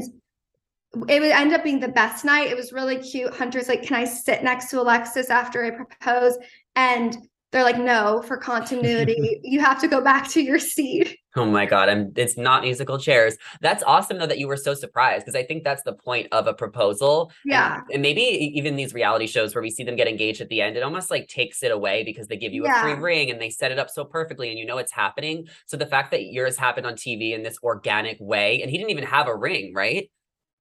it 1.07 1.19
would 1.19 1.31
end 1.31 1.53
up 1.53 1.63
being 1.63 1.79
the 1.79 1.87
best 1.87 2.25
night. 2.25 2.49
It 2.49 2.57
was 2.57 2.73
really 2.73 2.97
cute. 2.97 3.33
Hunter's 3.33 3.67
like, 3.67 3.83
Can 3.83 3.95
I 3.95 4.05
sit 4.05 4.43
next 4.43 4.69
to 4.69 4.81
Alexis 4.81 5.29
after 5.29 5.63
I 5.65 5.71
propose? 5.71 6.37
And 6.75 7.17
they're 7.51 7.63
like, 7.63 7.77
No, 7.77 8.21
for 8.25 8.37
continuity, 8.37 9.39
you 9.43 9.59
have 9.59 9.79
to 9.81 9.87
go 9.87 10.01
back 10.01 10.27
to 10.29 10.41
your 10.41 10.59
seat. 10.59 11.17
Oh 11.35 11.45
my 11.45 11.65
god, 11.65 11.87
I'm 11.87 12.11
it's 12.15 12.37
not 12.37 12.63
musical 12.63 12.97
chairs. 12.97 13.37
That's 13.61 13.83
awesome 13.83 14.17
though 14.17 14.25
that 14.25 14.39
you 14.39 14.47
were 14.47 14.57
so 14.57 14.73
surprised 14.73 15.25
because 15.25 15.39
I 15.39 15.43
think 15.43 15.63
that's 15.63 15.83
the 15.83 15.93
point 15.93 16.27
of 16.31 16.47
a 16.47 16.53
proposal. 16.53 17.31
Yeah. 17.45 17.81
And, 17.93 18.01
maybe 18.01 18.21
e- 18.21 18.53
even 18.55 18.75
these 18.75 18.93
reality 18.93 19.27
shows 19.27 19.53
where 19.53 19.61
we 19.61 19.69
see 19.69 19.83
them 19.83 19.95
get 19.95 20.07
engaged 20.07 20.41
at 20.41 20.49
the 20.49 20.61
end, 20.61 20.77
it 20.77 20.83
almost 20.83 21.11
like 21.11 21.27
takes 21.27 21.61
it 21.61 21.71
away 21.71 22.03
because 22.03 22.27
they 22.27 22.37
give 22.37 22.53
you 22.53 22.65
a 22.65 22.73
free 22.81 22.93
ring 22.93 23.29
and 23.29 23.39
they 23.39 23.51
set 23.51 23.71
it 23.71 23.77
up 23.77 23.89
so 23.89 24.03
perfectly 24.03 24.49
and 24.49 24.57
you 24.57 24.65
know 24.65 24.79
it's 24.79 24.91
happening. 24.91 25.47
So 25.67 25.77
the 25.77 25.85
fact 25.85 26.11
that 26.11 26.23
yours 26.23 26.57
happened 26.57 26.87
on 26.87 26.93
TV 26.93 27.33
in 27.33 27.43
this 27.43 27.59
organic 27.61 28.17
way 28.19 28.61
and 28.61 28.71
he 28.71 28.77
didn't 28.77 28.91
even 28.91 29.05
have 29.05 29.27
a 29.27 29.35
ring, 29.35 29.73
right? 29.75 30.09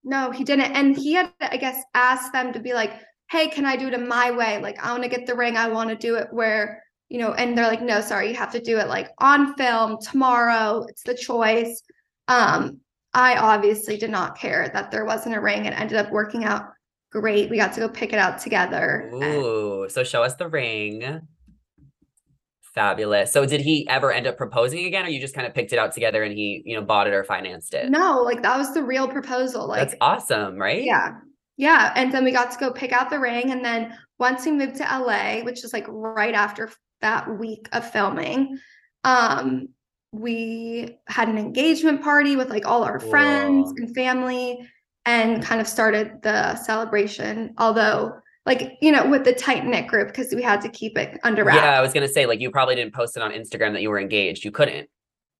No, 0.05 0.31
he 0.31 0.45
didn't. 0.45 0.73
And 0.73 0.97
he 0.97 1.15
had, 1.15 1.33
I 1.41 1.57
guess, 1.57 1.83
asked 1.95 2.33
them 2.33 2.53
to 2.53 2.61
be 2.61 2.75
like, 2.75 2.93
Hey, 3.31 3.49
can 3.49 3.65
I 3.67 3.77
do 3.77 3.89
it 3.89 3.95
in 3.95 4.07
my 4.07 4.31
way? 4.31 4.61
Like, 4.61 4.79
I 4.85 4.91
want 4.93 5.03
to 5.03 5.09
get 5.09 5.27
the 5.27 5.35
ring. 5.35 5.57
I 5.57 5.69
want 5.69 5.91
to 5.91 5.97
do 5.97 6.15
it 6.15 6.29
where, 6.31 6.83
you 7.09 7.19
know, 7.19 7.33
and 7.33 7.57
they're 7.57 7.67
like, 7.67 7.83
No, 7.83 8.01
sorry, 8.01 8.29
you 8.29 8.35
have 8.37 8.53
to 8.53 8.61
do 8.61 8.79
it 8.79 8.89
like 8.89 9.09
on 9.19 9.55
film 9.55 9.99
tomorrow. 10.01 10.85
It's 10.89 11.03
the 11.03 11.15
choice. 11.15 11.83
Um, 12.29 12.81
I 13.15 13.37
obviously 13.37 13.97
did 13.97 14.11
not 14.11 14.39
care 14.39 14.71
that 14.75 14.91
there 14.91 15.05
wasn't 15.05 15.35
a 15.37 15.41
ring. 15.41 15.65
It 15.65 15.73
ended 15.79 15.97
up 15.99 16.11
working 16.13 16.45
out 16.45 16.67
great. 17.11 17.49
We 17.51 17.57
got 17.57 17.73
to 17.75 17.81
go 17.81 17.89
pick 17.89 18.13
it 18.13 18.19
out 18.19 18.39
together. 18.41 19.09
and- 19.13 19.23
Ooh, 19.23 19.87
so 19.89 20.05
show 20.05 20.23
us 20.23 20.35
the 20.35 20.49
ring. 20.49 21.21
Fabulous. 22.75 23.33
So 23.33 23.47
did 23.47 23.63
he 23.63 23.89
ever 23.89 24.13
end 24.13 24.27
up 24.27 24.37
proposing 24.37 24.85
again 24.85 25.07
or 25.07 25.09
you 25.09 25.19
just 25.19 25.35
kind 25.35 25.47
of 25.47 25.55
picked 25.55 25.73
it 25.73 25.79
out 25.79 25.95
together 25.95 26.23
and 26.23 26.35
he, 26.37 26.63
you 26.67 26.77
know, 26.77 26.83
bought 26.83 27.07
it 27.07 27.15
or 27.15 27.25
financed 27.25 27.73
it? 27.73 27.89
No, 27.91 28.21
like 28.23 28.43
that 28.43 28.59
was 28.59 28.75
the 28.75 28.83
real 28.83 29.09
proposal. 29.09 29.67
Like, 29.67 29.81
That's 29.81 29.95
awesome, 30.03 30.57
right? 30.57 30.85
Yeah. 30.85 31.13
Yeah. 31.57 31.93
And 31.97 32.13
then 32.13 32.25
we 32.25 32.33
got 32.33 32.51
to 32.53 32.59
go 32.59 32.71
pick 32.73 32.93
out 32.93 33.11
the 33.11 33.19
ring. 33.19 33.51
And 33.51 33.65
then 33.65 33.97
once 34.19 34.45
we 34.45 34.53
moved 34.53 34.77
to 34.77 34.83
LA, 34.85 35.41
which 35.43 35.65
is 35.65 35.73
like 35.73 35.87
right 35.89 36.35
after 36.35 36.71
that 37.01 37.39
week 37.39 37.69
of 37.73 37.91
filming, 37.91 38.59
um, 39.05 39.69
we 40.13 40.99
had 41.09 41.29
an 41.29 41.39
engagement 41.39 42.03
party 42.03 42.37
with 42.37 42.51
like 42.51 42.67
all 42.67 42.83
our 42.85 43.01
friends 43.01 43.73
Cool. 43.73 43.87
and 43.87 43.95
family 43.95 44.69
and 45.05 45.43
kind 45.43 45.61
of 45.61 45.69
started 45.69 46.21
the 46.23 46.57
celebration. 46.57 47.55
Although, 47.59 48.13
like, 48.45 48.77
you 48.81 48.93
know, 48.93 49.09
with 49.09 49.25
the 49.25 49.33
tight 49.33 49.65
knit 49.65 49.87
group 49.87 50.09
because 50.09 50.33
we 50.35 50.43
had 50.43 50.61
to 50.63 50.69
keep 50.69 50.97
it 50.99 51.19
under 51.25 51.45
wraps. 51.45 51.59
Yeah, 51.59 51.79
I 51.79 51.81
was 51.81 51.93
gonna 51.93 52.09
say, 52.09 52.27
like, 52.27 52.41
you 52.41 52.51
probably 52.51 52.75
didn't 52.75 52.95
post 52.95 53.17
it 53.17 53.23
on 53.23 53.31
Instagram 53.33 53.73
that 53.73 53.83
you 53.83 53.91
were 53.91 54.01
engaged. 54.01 54.45
You 54.45 54.51
couldn't. 54.51 54.89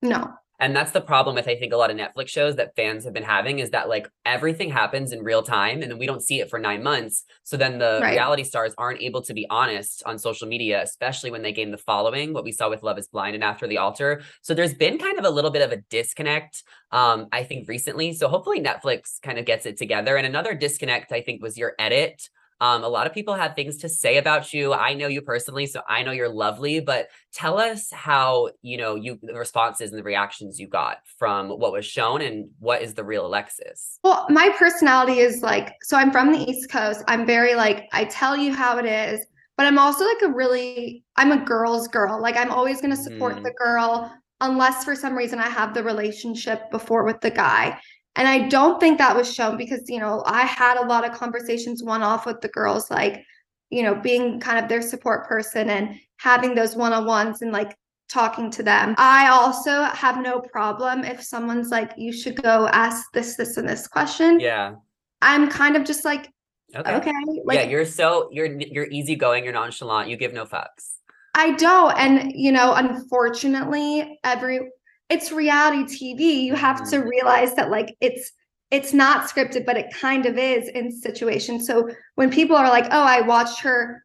No. 0.03 0.33
And 0.59 0.75
that's 0.75 0.93
the 0.93 1.01
problem 1.01 1.35
with 1.37 1.49
I 1.49 1.57
think 1.57 1.73
a 1.73 1.77
lot 1.77 1.91
of 1.91 1.97
Netflix 1.97 2.29
shows 2.29 2.57
that 2.57 2.75
fans 2.77 3.05
have 3.05 3.13
been 3.13 3.23
having 3.23 3.59
is 3.59 3.71
that 3.71 3.89
like 3.89 4.09
everything 4.25 4.71
happens 4.71 5.13
in 5.13 5.23
real 5.23 5.43
time 5.43 5.83
and 5.83 5.91
then 5.91 5.99
we 5.99 6.07
don't 6.07 6.23
see 6.23 6.41
it 6.41 6.49
for 6.49 6.59
nine 6.59 6.83
months. 6.83 7.25
So 7.45 7.57
then 7.57 7.79
the 7.79 8.01
Right. 8.03 8.13
reality 8.13 8.45
stars 8.45 8.75
aren't 8.79 9.03
able 9.03 9.23
to 9.23 9.35
be 9.35 9.47
honest 9.51 10.03
on 10.07 10.19
social 10.19 10.49
media, 10.49 10.83
especially 10.83 11.31
when 11.31 11.43
they 11.43 11.53
gain 11.53 11.71
the 11.71 11.79
following, 11.79 12.33
what 12.33 12.45
we 12.45 12.53
saw 12.53 12.71
with 12.71 12.83
Love 12.83 12.99
is 12.99 13.09
Blind 13.09 13.35
and 13.35 13.45
After 13.45 13.67
the 13.67 13.79
Altar. 13.79 14.23
So 14.43 14.55
there's 14.55 14.75
been 14.75 14.99
kind 14.99 15.19
of 15.19 15.25
a 15.25 15.31
little 15.31 15.51
bit 15.51 15.63
of 15.63 15.73
a 15.73 15.83
disconnect, 15.91 16.63
um, 16.91 17.27
I 17.33 17.45
think 17.45 17.69
recently. 17.69 18.13
So 18.15 18.29
hopefully 18.29 18.61
Netflix 18.61 19.21
kind 19.23 19.39
of 19.39 19.45
gets 19.45 19.67
it 19.67 19.77
together. 19.77 20.17
And 20.17 20.27
another 20.27 20.55
disconnect, 20.55 21.13
I 21.13 21.21
think, 21.21 21.43
was 21.43 21.57
your 21.59 21.75
edit. 21.79 22.29
Um, 22.61 22.85
a 22.85 22.89
lot 22.89 23.07
of 23.07 23.13
people 23.13 23.35
had 23.35 23.55
things 23.55 23.79
to 23.79 23.89
say 23.89 24.17
about 24.17 24.53
you. 24.53 24.73
I 24.73 24.95
know 24.95 25.09
you 25.09 25.21
personally, 25.21 25.67
so 25.67 25.83
I 25.89 26.03
know 26.03 26.13
you're 26.13 26.29
lovely, 26.29 26.81
but 26.81 27.09
tell 27.33 27.59
us 27.59 27.91
how, 27.93 28.51
you 28.63 28.79
know, 28.79 28.95
you 28.95 29.19
the 29.23 29.35
responses 29.35 29.91
and 29.91 29.99
the 29.99 30.03
reactions 30.05 30.59
you 30.59 30.67
got 30.67 30.99
from 31.19 31.51
what 31.51 31.73
was 31.73 31.85
shown 31.85 32.23
and 32.23 32.49
what 32.59 32.81
is 32.83 32.95
the 32.95 33.05
real 33.05 33.27
Alexis. 33.27 33.99
Well, 34.03 34.27
my 34.31 34.49
personality 34.59 35.19
is 35.21 35.43
like, 35.43 35.75
so 35.83 35.97
I'm 35.97 36.11
from 36.11 36.33
the 36.33 36.51
East 36.51 36.71
Coast. 36.71 37.05
I'm 37.09 37.27
very 37.27 37.55
like, 37.55 37.89
I 37.93 38.05
tell 38.07 38.37
you 38.37 38.55
how 38.55 38.79
it 38.79 38.87
is, 38.87 39.27
but 39.57 39.67
I'm 39.67 39.79
also 39.79 40.05
like 40.05 40.23
a 40.23 40.29
really, 40.33 41.05
I'm 41.17 41.33
a 41.33 41.45
girl's 41.45 41.89
girl. 41.89 42.21
Like, 42.21 42.37
I'm 42.37 42.51
always 42.51 42.81
going 42.81 42.95
to 42.97 43.03
support 43.03 43.37
Mhm. 43.37 43.43
the 43.45 43.53
girl 43.59 44.11
unless 44.41 44.85
for 44.85 44.95
some 44.95 45.17
reason 45.17 45.39
I 45.39 45.49
have 45.49 45.73
the 45.73 45.83
relationship 45.83 46.71
before 46.71 47.05
with 47.05 47.21
the 47.21 47.31
guy. 47.31 47.79
And 48.17 48.27
I 48.27 48.49
don't 48.49 48.81
think 48.81 48.99
that 48.99 49.15
was 49.15 49.33
shown 49.33 49.57
because, 49.57 49.89
you 49.89 50.01
know, 50.01 50.23
I 50.27 50.43
had 50.43 50.79
a 50.79 50.87
lot 50.87 51.09
of 51.09 51.17
conversations 51.17 51.83
one 51.83 52.03
off 52.03 52.27
with 52.27 52.41
the 52.41 52.49
girls, 52.49 52.91
like, 52.91 53.25
you 53.71 53.83
know, 53.83 53.95
being 53.95 54.41
kind 54.41 54.59
of 54.59 54.69
their 54.69 54.83
support 54.83 55.27
person 55.29 55.71
and 55.71 55.99
having 56.17 56.55
those 56.55 56.75
one 56.75 56.93
on 56.93 57.05
ones 57.05 57.43
and 57.43 57.53
like 57.53 57.77
talking 58.09 58.51
to 58.53 58.63
them. 58.63 58.95
I 58.97 59.29
also 59.29 59.83
have 59.85 60.23
no 60.23 60.41
problem 60.41 61.05
if 61.05 61.23
someone's 61.23 61.71
like, 61.71 61.93
you 61.97 62.13
should 62.13 62.41
go 62.43 62.69
ask 62.69 63.13
this, 63.13 63.37
this, 63.37 63.57
and 63.57 63.69
this 63.69 63.87
question. 63.87 64.41
Yeah. 64.41 64.75
I'm 65.21 65.49
kind 65.49 65.77
of 65.77 65.85
just 65.85 66.05
like, 66.05 66.31
Okay. 66.75 66.95
okay, 66.97 67.13
like 67.45 67.61
yeah, 67.61 67.67
you're 67.69 67.85
so 67.87 68.29
you're 68.33 68.59
you're 68.61 68.89
easygoing, 68.89 69.45
you're 69.45 69.53
nonchalant, 69.53 70.11
you 70.11 70.17
give 70.17 70.33
no 70.33 70.45
fucks. 70.45 70.97
I 71.35 71.53
don't. 71.53 71.97
And 71.97 72.33
you 72.35 72.51
know, 72.51 72.75
unfortunately, 72.75 74.19
every 74.25 74.71
it's 75.09 75.33
reality 75.33 75.85
TV. 75.85 76.43
You 76.43 76.55
have 76.55 76.89
to 76.91 76.97
mm-hmm. 76.97 77.09
realize 77.09 77.55
that 77.55 77.71
like 77.71 77.97
it's 78.01 78.33
it's 78.71 78.93
not 78.93 79.31
scripted, 79.31 79.65
but 79.65 79.77
it 79.77 79.95
kind 79.95 80.27
of 80.27 80.37
is 80.37 80.69
in 80.69 80.91
situations. 80.91 81.67
So 81.67 81.89
when 82.17 82.31
people 82.31 82.57
are 82.57 82.69
like, 82.69 82.87
"Oh, 82.87 83.03
I 83.03 83.21
watched 83.21 83.61
her," 83.61 84.05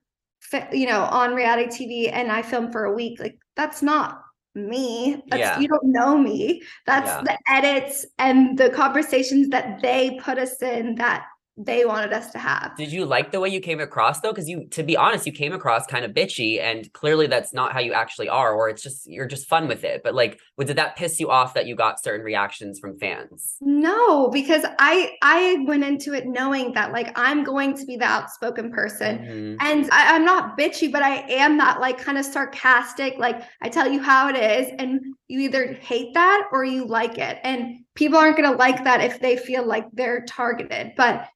you 0.71 0.85
know, 0.85 1.01
on 1.03 1.33
reality 1.33 1.69
TV, 1.69 2.11
and 2.13 2.31
I 2.31 2.41
filmed 2.41 2.71
for 2.71 2.85
a 2.85 2.93
week, 2.93 3.19
like 3.19 3.37
that's 3.55 3.81
not 3.81 4.21
me. 4.53 5.23
That's 5.27 5.39
Yeah. 5.39 5.59
you 5.59 5.67
don't 5.67 5.85
know 5.85 6.17
me. 6.17 6.61
That's 6.85 7.09
Yeah. 7.09 7.21
the 7.23 7.37
edits 7.51 8.05
and 8.19 8.57
the 8.57 8.69
conversations 8.69 9.49
that 9.49 9.81
they 9.81 10.19
put 10.21 10.37
us 10.37 10.61
in 10.61 10.95
that 10.95 11.25
they 11.57 11.85
wanted 11.85 12.13
us 12.13 12.31
to 12.31 12.39
have. 12.39 12.75
Did 12.77 12.91
you 12.91 13.05
like 13.05 13.31
the 13.31 13.39
way 13.39 13.49
you 13.49 13.59
came 13.59 13.79
across 13.79 14.21
though? 14.21 14.31
Because 14.31 14.47
you, 14.49 14.67
to 14.69 14.83
be 14.83 14.95
honest, 14.95 15.25
you 15.25 15.31
came 15.31 15.53
across 15.53 15.85
kind 15.85 16.05
of 16.05 16.11
bitchy, 16.11 16.61
and 16.61 16.91
clearly 16.93 17.27
that's 17.27 17.53
not 17.53 17.73
how 17.73 17.79
you 17.79 17.93
actually 17.93 18.29
are, 18.29 18.53
or 18.53 18.69
it's 18.69 18.81
just 18.81 19.05
you're 19.05 19.27
just 19.27 19.47
fun 19.47 19.67
with 19.67 19.83
it. 19.83 20.01
But 20.03 20.15
like, 20.15 20.39
did 20.59 20.77
that 20.77 20.95
piss 20.95 21.19
you 21.19 21.29
off 21.29 21.53
that 21.55 21.65
you 21.65 21.75
got 21.75 22.01
certain 22.01 22.25
reactions 22.25 22.79
from 22.79 22.97
fans? 22.97 23.57
No, 23.61 24.29
because 24.29 24.63
I 24.79 25.15
I 25.21 25.63
went 25.67 25.83
into 25.83 26.13
it 26.13 26.25
knowing 26.25 26.73
that 26.73 26.93
like 26.93 27.11
I'm 27.15 27.43
going 27.43 27.75
to 27.77 27.85
be 27.85 27.97
the 27.97 28.05
outspoken 28.05 28.71
person. 28.71 29.17
Mhm. 29.19 29.57
And 29.59 29.89
I, 29.91 30.15
I'm 30.15 30.23
not 30.23 30.57
bitchy, 30.57 30.91
but 30.91 31.03
I 31.03 31.17
am 31.29 31.57
that 31.57 31.79
like 31.81 31.97
kind 31.97 32.17
of 32.17 32.25
sarcastic, 32.25 33.17
like 33.17 33.41
I 33.61 33.69
tell 33.69 33.91
you 33.91 34.01
how 34.01 34.29
it 34.29 34.35
is, 34.37 34.71
and 34.79 35.01
you 35.27 35.39
either 35.41 35.73
hate 35.73 36.13
that 36.13 36.47
or 36.51 36.63
you 36.63 36.85
like 36.85 37.17
it. 37.17 37.39
And 37.43 37.83
people 37.95 38.17
aren't 38.17 38.37
gonna 38.37 38.57
like 38.57 38.83
that 38.83 39.01
if 39.01 39.19
they 39.19 39.37
feel 39.37 39.65
like 39.65 39.85
they're 39.93 40.25
targeted. 40.25 40.93
But 40.95 41.27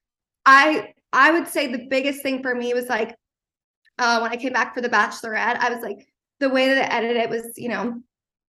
I 0.45 0.93
I 1.13 1.31
would 1.31 1.47
say 1.47 1.67
the 1.67 1.87
biggest 1.89 2.21
thing 2.21 2.41
for 2.41 2.53
me 2.53 2.73
was 2.73 2.87
like 2.87 3.15
uh, 3.97 4.19
when 4.19 4.31
I 4.31 4.35
came 4.37 4.53
back 4.53 4.73
for 4.73 4.81
the 4.81 4.89
Bachelorette, 4.89 5.57
I 5.57 5.69
was 5.69 5.81
like 5.81 6.07
the 6.39 6.49
way 6.49 6.67
that 6.67 6.77
it 6.77 6.93
edited 6.93 7.17
it 7.17 7.29
was, 7.29 7.53
you 7.57 7.69
know, 7.69 8.01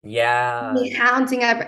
yeah, 0.03 0.72
me 0.74 0.91
hounding 0.91 1.43
every. 1.43 1.67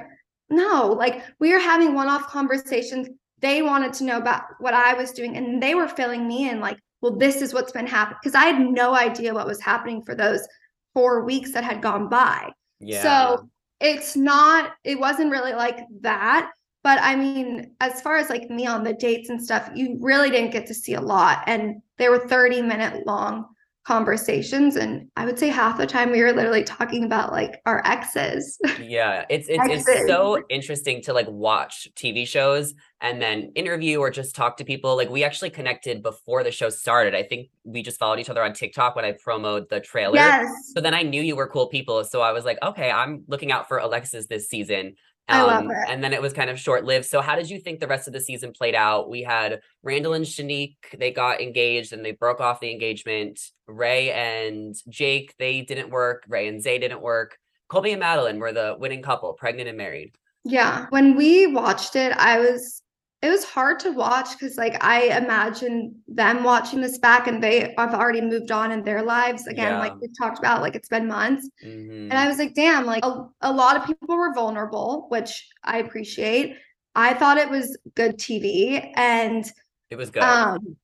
No, 0.50 0.88
like 0.88 1.24
we 1.40 1.52
were 1.52 1.60
having 1.60 1.96
one-off 1.96 2.28
conversations. 2.28 3.10
They 3.40 3.62
wanted 3.62 3.94
to 3.94 4.04
know 4.04 4.18
about 4.18 4.44
what 4.60 4.74
I 4.74 4.94
was 4.94 5.12
doing, 5.12 5.38
and 5.38 5.62
they 5.62 5.76
were 5.76 5.88
filling 5.88 6.28
me 6.28 6.50
in, 6.50 6.60
like, 6.60 6.78
well, 7.02 7.16
this 7.16 7.42
is 7.42 7.54
what's 7.54 7.72
been 7.72 7.88
happening 7.88 8.20
because 8.22 8.36
I 8.36 8.46
had 8.46 8.62
no 8.62 8.96
idea 8.96 9.34
what 9.34 9.48
was 9.48 9.60
happening 9.60 10.04
for 10.04 10.16
those 10.16 10.48
four 10.94 11.26
weeks 11.26 11.52
that 11.54 11.64
had 11.64 11.82
gone 11.82 12.10
by. 12.10 12.52
yeah. 12.80 13.02
So 13.02 13.50
it's 13.84 14.16
not, 14.16 14.72
it 14.84 15.00
wasn't 15.00 15.30
really 15.30 15.54
like 15.54 15.80
that. 16.02 16.52
But 16.84 17.00
I 17.02 17.16
mean, 17.16 17.76
as 17.80 18.02
far 18.02 18.18
as 18.18 18.30
like 18.30 18.50
me 18.50 18.66
on 18.66 18.84
the 18.84 18.94
dates 18.94 19.30
and 19.30 19.42
stuff, 19.42 19.70
you 19.76 19.98
really 20.00 20.30
didn't 20.30 20.52
get 20.52 20.66
to 20.68 20.74
see 20.74 20.96
a 20.96 21.02
lot. 21.02 21.44
And 21.48 21.82
they 21.98 22.10
were 22.10 22.28
30 22.28 22.62
minute 22.62 23.06
long 23.06 23.46
conversations. 23.86 24.76
And 24.76 25.10
I 25.18 25.26
would 25.26 25.38
say 25.38 25.50
half 25.50 25.78
the 25.78 25.86
time 25.86 26.12
we 26.12 26.22
were 26.22 26.32
literally 26.32 26.64
talking 26.64 27.04
about 27.04 27.32
like 27.32 27.62
our 27.66 27.86
exes. 27.86 28.58
yeah 28.82 29.26
it's 29.30 29.48
it's, 29.50 29.88
it's 29.88 30.08
so 30.08 30.42
interesting 30.50 31.02
to 31.02 31.14
like 31.14 31.28
watch 31.30 31.88
tv 31.96 32.28
shows 32.28 32.74
and 33.02 33.22
then 33.22 33.52
interview 33.56 34.00
or 34.00 34.10
just 34.10 34.36
talk 34.36 34.58
to 34.58 34.64
people 34.64 34.96
like 34.96 35.10
we 35.10 35.24
actually 35.24 35.50
connected 35.50 36.02
before 36.02 36.44
the 36.44 36.52
show 36.52 36.70
started 36.70 37.14
i 37.14 37.24
think 37.24 37.50
we 37.64 37.84
just 37.84 38.00
followed 38.00 38.20
each 38.20 38.30
other 38.30 38.44
on 38.44 38.54
tiktok 38.54 38.96
when 38.96 39.06
i 39.06 39.14
promoted 39.24 39.68
the 39.70 39.80
trailer 39.80 40.16
yes. 40.16 40.48
so 40.74 40.82
then 40.82 40.94
i 40.94 41.02
knew 41.02 41.22
you 41.22 41.36
were 41.36 41.48
cool 41.48 41.68
people 41.68 42.04
so 42.04 42.22
i 42.22 42.32
was 42.32 42.46
like 42.46 42.58
okay 42.64 42.92
i'm 42.92 43.24
looking 43.28 43.52
out 43.52 43.68
for 43.68 43.78
alexis 43.78 44.28
this 44.28 44.48
season 44.48 44.96
I 45.30 45.42
love 45.42 45.64
Um, 45.66 45.72
it. 45.72 45.78
and 45.88 46.04
then 46.04 46.12
it 46.14 46.22
was 46.22 46.34
kind 46.34 46.50
of 46.50 46.60
short 46.60 46.84
lived. 46.84 47.06
So, 47.06 47.22
how 47.22 47.36
did 47.36 47.50
you 47.50 47.58
think 47.60 47.80
the 47.80 47.88
rest 47.88 48.08
of 48.08 48.14
the 48.14 48.20
season 48.20 48.52
played 48.52 48.76
out? 48.76 49.10
We 49.10 49.24
had 49.24 49.62
Randall 49.82 50.14
and 50.14 50.26
Shanique, 50.26 50.76
they 50.98 51.12
got 51.12 51.40
engaged 51.42 51.94
and 51.94 52.04
they 52.04 52.12
broke 52.12 52.42
off 52.42 52.60
the 52.60 52.72
engagement. 52.72 53.40
Ray 53.66 54.12
and 54.12 54.76
Jake, 54.90 55.34
they 55.40 55.62
didn't 55.62 55.90
work. 55.92 56.26
Ray 56.28 56.48
and 56.50 56.62
Zay 56.62 56.78
didn't 56.78 57.02
work. 57.02 57.38
Colby 57.70 57.94
and 57.94 58.04
Madlyn 58.04 58.38
were 58.40 58.52
the 58.52 58.76
winning 58.78 59.02
couple, 59.02 59.34
pregnant 59.34 59.70
and 59.70 59.78
married. 59.78 60.14
Yeah. 60.44 60.88
When 60.90 61.16
we 61.16 61.48
watched 61.48 61.96
it, 61.96 62.12
I 62.18 62.40
was, 62.40 62.83
it 63.24 63.30
was 63.30 63.46
hard 63.46 63.80
to 63.80 63.92
watch 63.92 64.30
because 64.38 64.58
like 64.58 64.84
I 64.84 65.04
imagine 65.18 65.96
them 66.08 66.44
watching 66.44 66.82
this 66.82 66.98
back 66.98 67.28
and 67.28 67.42
they 67.42 67.74
have 67.78 67.94
already 67.94 68.20
moved 68.22 68.52
on 68.52 68.72
in 68.72 68.84
their 68.84 69.02
lives. 69.02 69.48
Again, 69.48 69.80
like 69.80 69.94
Yeah. 69.94 69.98
we 70.02 70.08
talked 70.22 70.40
about, 70.40 70.62
like 70.62 70.76
it's 70.76 70.90
been 70.90 71.08
months. 71.08 71.50
Mhm. 71.66 72.10
And 72.12 72.14
I 72.14 72.28
was 72.28 72.38
like, 72.38 72.54
damn, 72.54 72.86
like 72.86 73.04
a, 73.06 73.26
a 73.42 73.52
lot 73.52 73.78
of 73.78 73.86
people 73.86 74.16
were 74.18 74.34
vulnerable, 74.34 75.08
which 75.10 75.32
I 75.64 75.78
appreciate. 75.80 76.58
I 76.96 77.14
thought 77.14 77.38
it 77.38 77.50
was 77.50 77.78
good 77.96 78.18
TV. 78.20 78.92
And 78.98 79.50
It 79.90 79.96
was 79.96 80.10
good. 80.10 80.22
um, 80.24 80.76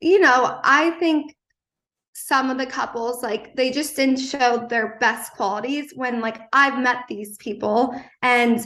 you 0.00 0.20
know, 0.20 0.60
I 0.62 0.90
think 1.00 1.34
some 2.14 2.48
of 2.48 2.58
the 2.58 2.64
couples 2.66 3.22
like 3.22 3.54
they 3.56 3.70
just 3.70 3.96
didn't 3.96 4.16
show 4.18 4.66
their 4.70 4.96
best 5.00 5.32
qualities 5.32 5.92
when 5.96 6.20
like 6.20 6.38
I've 6.52 6.78
met 6.78 7.00
these 7.08 7.36
people 7.38 7.92
and 8.22 8.64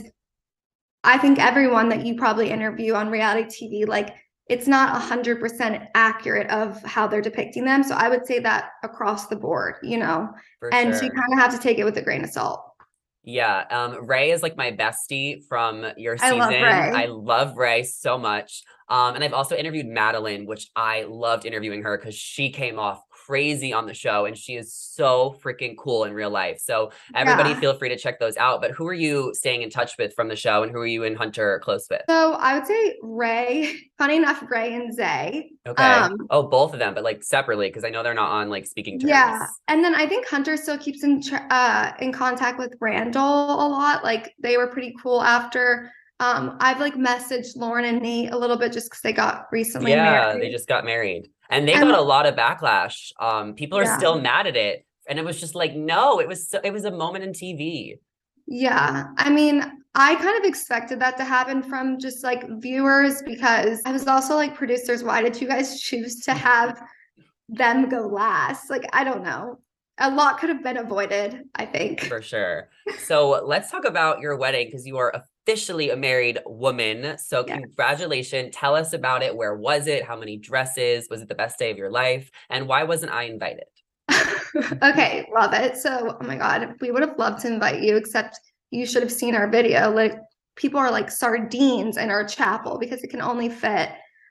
I 1.03 1.17
think 1.17 1.39
everyone 1.39 1.89
that 1.89 2.05
you 2.05 2.15
probably 2.15 2.49
interview 2.49 2.93
on 2.93 3.09
reality 3.09 3.47
TV 3.47 3.87
like 3.87 4.15
it's 4.47 4.67
not 4.67 4.95
a 4.95 4.99
hundred 4.99 5.39
percent 5.39 5.83
accurate 5.95 6.49
of 6.49 6.83
how 6.83 7.07
they're 7.07 7.21
depicting 7.21 7.63
them. 7.63 7.83
So 7.83 7.95
I 7.95 8.09
would 8.09 8.25
say 8.25 8.39
that 8.39 8.71
across 8.83 9.27
the 9.27 9.35
board, 9.35 9.75
you 9.81 9.97
know, 9.97 10.29
for 10.59 10.73
and 10.73 10.89
sure. 10.89 10.99
so 10.99 11.05
you 11.05 11.11
kind 11.11 11.33
of 11.33 11.39
have 11.39 11.53
to 11.53 11.59
take 11.59 11.77
it 11.77 11.85
with 11.85 11.97
a 11.97 12.01
grain 12.01 12.23
of 12.23 12.29
salt. 12.31 12.61
Yeah, 13.23 13.65
um, 13.69 14.07
Ray 14.07 14.31
is 14.31 14.41
like 14.41 14.57
my 14.57 14.71
bestie 14.71 15.45
from 15.47 15.85
your 15.95 16.17
season. 16.17 16.41
I 16.41 16.45
love 16.45 16.49
Ray. 16.49 17.03
I 17.03 17.05
love 17.05 17.55
Ray 17.55 17.83
so 17.83 18.17
much. 18.17 18.63
Um, 18.89 19.15
and 19.15 19.23
I've 19.23 19.33
also 19.33 19.55
interviewed 19.55 19.85
Madlyn, 19.85 20.47
which 20.47 20.67
I 20.75 21.03
loved 21.03 21.45
interviewing 21.45 21.83
her 21.83 21.97
because 21.97 22.15
she 22.15 22.49
came 22.49 22.79
off 22.79 23.01
crazy 23.31 23.71
on 23.71 23.85
the 23.85 23.93
show 23.93 24.25
and 24.25 24.37
she 24.37 24.57
is 24.57 24.73
so 24.73 25.33
freaking 25.41 25.73
cool 25.77 26.03
in 26.03 26.11
real 26.11 26.29
life. 26.29 26.59
So 26.59 26.91
everybody 27.15 27.51
Yeah. 27.51 27.59
feel 27.61 27.73
free 27.73 27.87
to 27.87 27.95
check 27.97 28.19
those 28.19 28.35
out. 28.35 28.59
But 28.59 28.71
who 28.71 28.85
are 28.89 28.93
you 28.93 29.31
staying 29.33 29.61
in 29.61 29.69
touch 29.69 29.97
with 29.97 30.13
from 30.13 30.27
the 30.27 30.35
show 30.35 30.63
and 30.63 30.71
who 30.71 30.79
are 30.79 30.85
you 30.85 31.05
and 31.05 31.15
Hunter 31.17 31.57
close 31.63 31.87
with? 31.89 32.01
So 32.09 32.33
I 32.33 32.55
would 32.55 32.67
say 32.67 32.97
Ray, 33.01 33.73
funny 33.97 34.17
enough, 34.17 34.43
Ray 34.49 34.73
and 34.73 34.93
Zay. 34.93 35.51
Okay. 35.65 35.81
Um, 35.81 36.17
oh, 36.29 36.43
both 36.43 36.73
of 36.73 36.79
them, 36.79 36.93
but 36.93 37.05
like 37.05 37.23
separately 37.23 37.69
because 37.69 37.85
I 37.85 37.89
know 37.89 38.03
they're 38.03 38.13
not 38.13 38.31
on 38.31 38.49
like 38.49 38.65
speaking 38.65 38.99
terms. 38.99 39.11
Yeah, 39.11 39.47
and 39.69 39.81
then 39.81 39.95
I 39.95 40.05
think 40.07 40.27
Hunter 40.27 40.57
still 40.57 40.77
keeps 40.77 41.05
in 41.05 41.21
tr- 41.21 41.47
uh 41.49 41.93
in 42.01 42.11
contact 42.11 42.59
with 42.59 42.73
Randall 42.81 43.21
a 43.65 43.67
lot. 43.69 44.03
Like 44.03 44.33
they 44.43 44.57
were 44.57 44.67
pretty 44.67 44.93
cool 45.01 45.21
after. 45.21 45.89
Um, 46.19 46.57
I've 46.59 46.79
like 46.79 46.95
messaged 46.95 47.55
Lauren 47.55 47.85
and 47.85 47.99
Nate 48.01 48.31
a 48.31 48.37
little 48.37 48.57
bit 48.57 48.73
just 48.73 48.87
because 48.91 49.01
they 49.01 49.13
got 49.13 49.45
recently 49.51 49.89
yeah, 49.91 50.03
married. 50.03 50.41
they 50.43 50.51
just 50.51 50.67
got 50.67 50.83
married. 50.85 51.29
And 51.51 51.67
they 51.67 51.73
And- 51.73 51.83
got 51.83 51.99
a 51.99 52.01
lot 52.01 52.25
of 52.25 52.35
backlash. 52.35 53.11
Um, 53.19 53.53
people 53.53 53.77
are 53.77 53.83
Yeah. 53.83 53.97
still 53.97 54.19
mad 54.19 54.47
at 54.47 54.55
it. 54.55 54.85
And 55.07 55.19
it 55.19 55.25
was 55.25 55.39
just 55.39 55.53
like, 55.55 55.75
no, 55.75 56.19
it 56.19 56.27
was 56.27 56.49
so, 56.49 56.59
it 56.63 56.71
was 56.71 56.85
a 56.85 56.91
moment 56.91 57.23
in 57.25 57.33
TV. 57.33 57.99
Yeah, 58.47 59.05
I 59.17 59.29
mean, 59.29 59.61
I 59.93 60.15
kind 60.15 60.37
of 60.37 60.45
expected 60.45 60.99
that 61.01 61.17
to 61.17 61.23
happen 61.23 61.61
from 61.63 61.99
just 61.99 62.23
like 62.23 62.45
viewers 62.59 63.21
because 63.23 63.81
I 63.85 63.91
was 63.91 64.07
also 64.07 64.35
like 64.35 64.55
producers. 64.55 65.03
Why 65.03 65.21
did 65.21 65.39
you 65.41 65.47
guys 65.47 65.79
choose 65.87 66.21
to 66.21 66.33
have 66.33 66.81
them 67.49 67.89
go 67.89 68.01
last? 68.07 68.69
Like, 68.69 68.85
I 68.93 69.03
don't 69.03 69.23
know. 69.23 69.59
A 69.97 70.09
lot 70.09 70.39
could 70.39 70.49
have 70.49 70.63
been 70.63 70.77
avoided. 70.77 71.43
I 71.55 71.65
think. 71.65 72.01
For 72.01 72.21
sure. 72.21 72.69
So 72.99 73.43
let's 73.45 73.69
talk 73.69 73.85
about 73.85 74.19
your 74.21 74.37
wedding 74.37 74.67
because 74.67 74.87
you 74.87 74.97
are 74.97 75.13
officially 75.45 75.89
a 75.89 75.95
married 75.95 76.39
woman. 76.45 77.17
So 77.17 77.43
Yes. 77.47 77.59
congratulations. 77.59 78.55
Tell 78.55 78.75
us 78.75 78.93
about 78.93 79.23
it. 79.23 79.35
Where 79.35 79.55
was 79.55 79.87
it? 79.87 80.03
How 80.03 80.17
many 80.17 80.37
dresses? 80.37 81.07
Was 81.09 81.21
it 81.21 81.29
the 81.29 81.35
best 81.35 81.57
day 81.57 81.71
of 81.71 81.77
your 81.77 81.91
life? 81.91 82.29
And 82.49 82.67
why 82.67 82.83
wasn't 82.83 83.11
I 83.11 83.23
invited? 83.23 83.65
okay, 84.83 85.27
love 85.33 85.53
it. 85.53 85.77
So, 85.77 86.17
oh 86.19 86.25
my 86.25 86.35
God, 86.35 86.75
we 86.81 86.91
would 86.91 87.01
have 87.01 87.17
loved 87.17 87.41
to 87.41 87.47
invite 87.47 87.81
you, 87.81 87.95
except 87.95 88.39
you 88.69 88.85
should 88.85 89.01
have 89.01 89.11
seen 89.11 89.35
our 89.35 89.49
video. 89.49 89.91
Like, 89.91 90.13
people 90.55 90.79
are 90.79 90.91
like 90.91 91.09
sardines 91.09 91.97
in 91.97 92.09
our 92.09 92.25
chapel 92.25 92.77
because 92.77 93.03
it 93.03 93.09
can 93.09 93.21
only 93.21 93.49
fit 93.49 93.89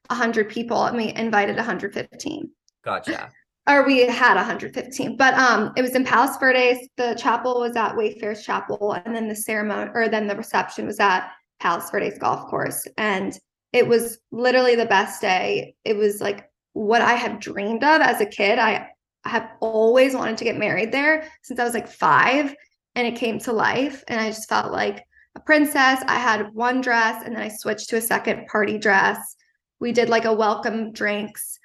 100 0.09 0.49
people, 0.49 0.85
and 0.85 0.97
we 0.97 1.15
invited 1.15 1.57
115. 1.57 2.51
Gotcha. 2.85 3.31
Or 3.69 3.87
we 3.87 4.07
had 4.07 4.35
115, 4.37 5.17
but 5.17 5.35
um, 5.35 5.73
it 5.77 5.83
was 5.83 5.95
in 5.95 6.05
Palos 6.05 6.37
Verdes. 6.39 6.89
The 6.97 7.15
chapel 7.15 7.61
was 7.61 7.77
at 7.77 7.97
Wayfarers 7.97 8.43
Chapel, 8.43 8.93
and 8.93 9.15
then 9.15 9.29
the 9.29 9.37
ceremony, 9.37 9.91
or 9.95 10.09
then 10.09 10.27
the 10.27 10.35
reception 10.35 10.87
was 10.87 10.99
at 10.99 11.31
Palos 11.61 11.91
Verdes 11.91 12.19
Golf 12.19 12.49
Course, 12.49 12.87
and 12.97 13.39
it 13.73 13.87
was 13.87 14.19
literally 14.33 14.75
the 14.75 14.87
best 14.87 15.21
day. 15.21 15.75
It 15.85 15.97
was 15.97 16.21
like 16.21 16.51
what 16.73 17.03
I 17.03 17.15
have 17.15 17.39
dreamed 17.39 17.85
of 17.85 18.01
as 18.01 18.21
a 18.21 18.27
kid. 18.27 18.59
I 18.59 18.89
I 19.25 19.29
have 19.29 19.51
always 19.61 20.15
wanted 20.15 20.39
to 20.39 20.45
get 20.45 20.57
married 20.57 20.93
there 20.93 21.31
since 21.43 21.61
I 21.61 21.65
was 21.65 21.75
like 21.75 21.89
five, 21.89 22.55
and 22.95 23.07
it 23.07 23.17
came 23.17 23.39
to 23.41 23.53
life. 23.53 24.03
And 24.09 24.19
I 24.19 24.29
just 24.31 24.49
felt 24.49 24.73
like 24.73 25.05
a 25.37 25.41
princess. 25.41 26.03
I 26.07 26.19
had 26.19 26.55
one 26.55 26.81
dress, 26.81 27.23
and 27.25 27.37
then 27.37 27.43
I 27.43 27.49
switched 27.49 27.91
to 27.91 27.97
a 27.97 28.01
second 28.01 28.47
party 28.47 28.79
dress. 28.79 29.37
We 29.79 29.93
did 29.93 30.09
like 30.09 30.25
a 30.25 30.33
welcome 30.33 30.93
drinks 30.93 31.59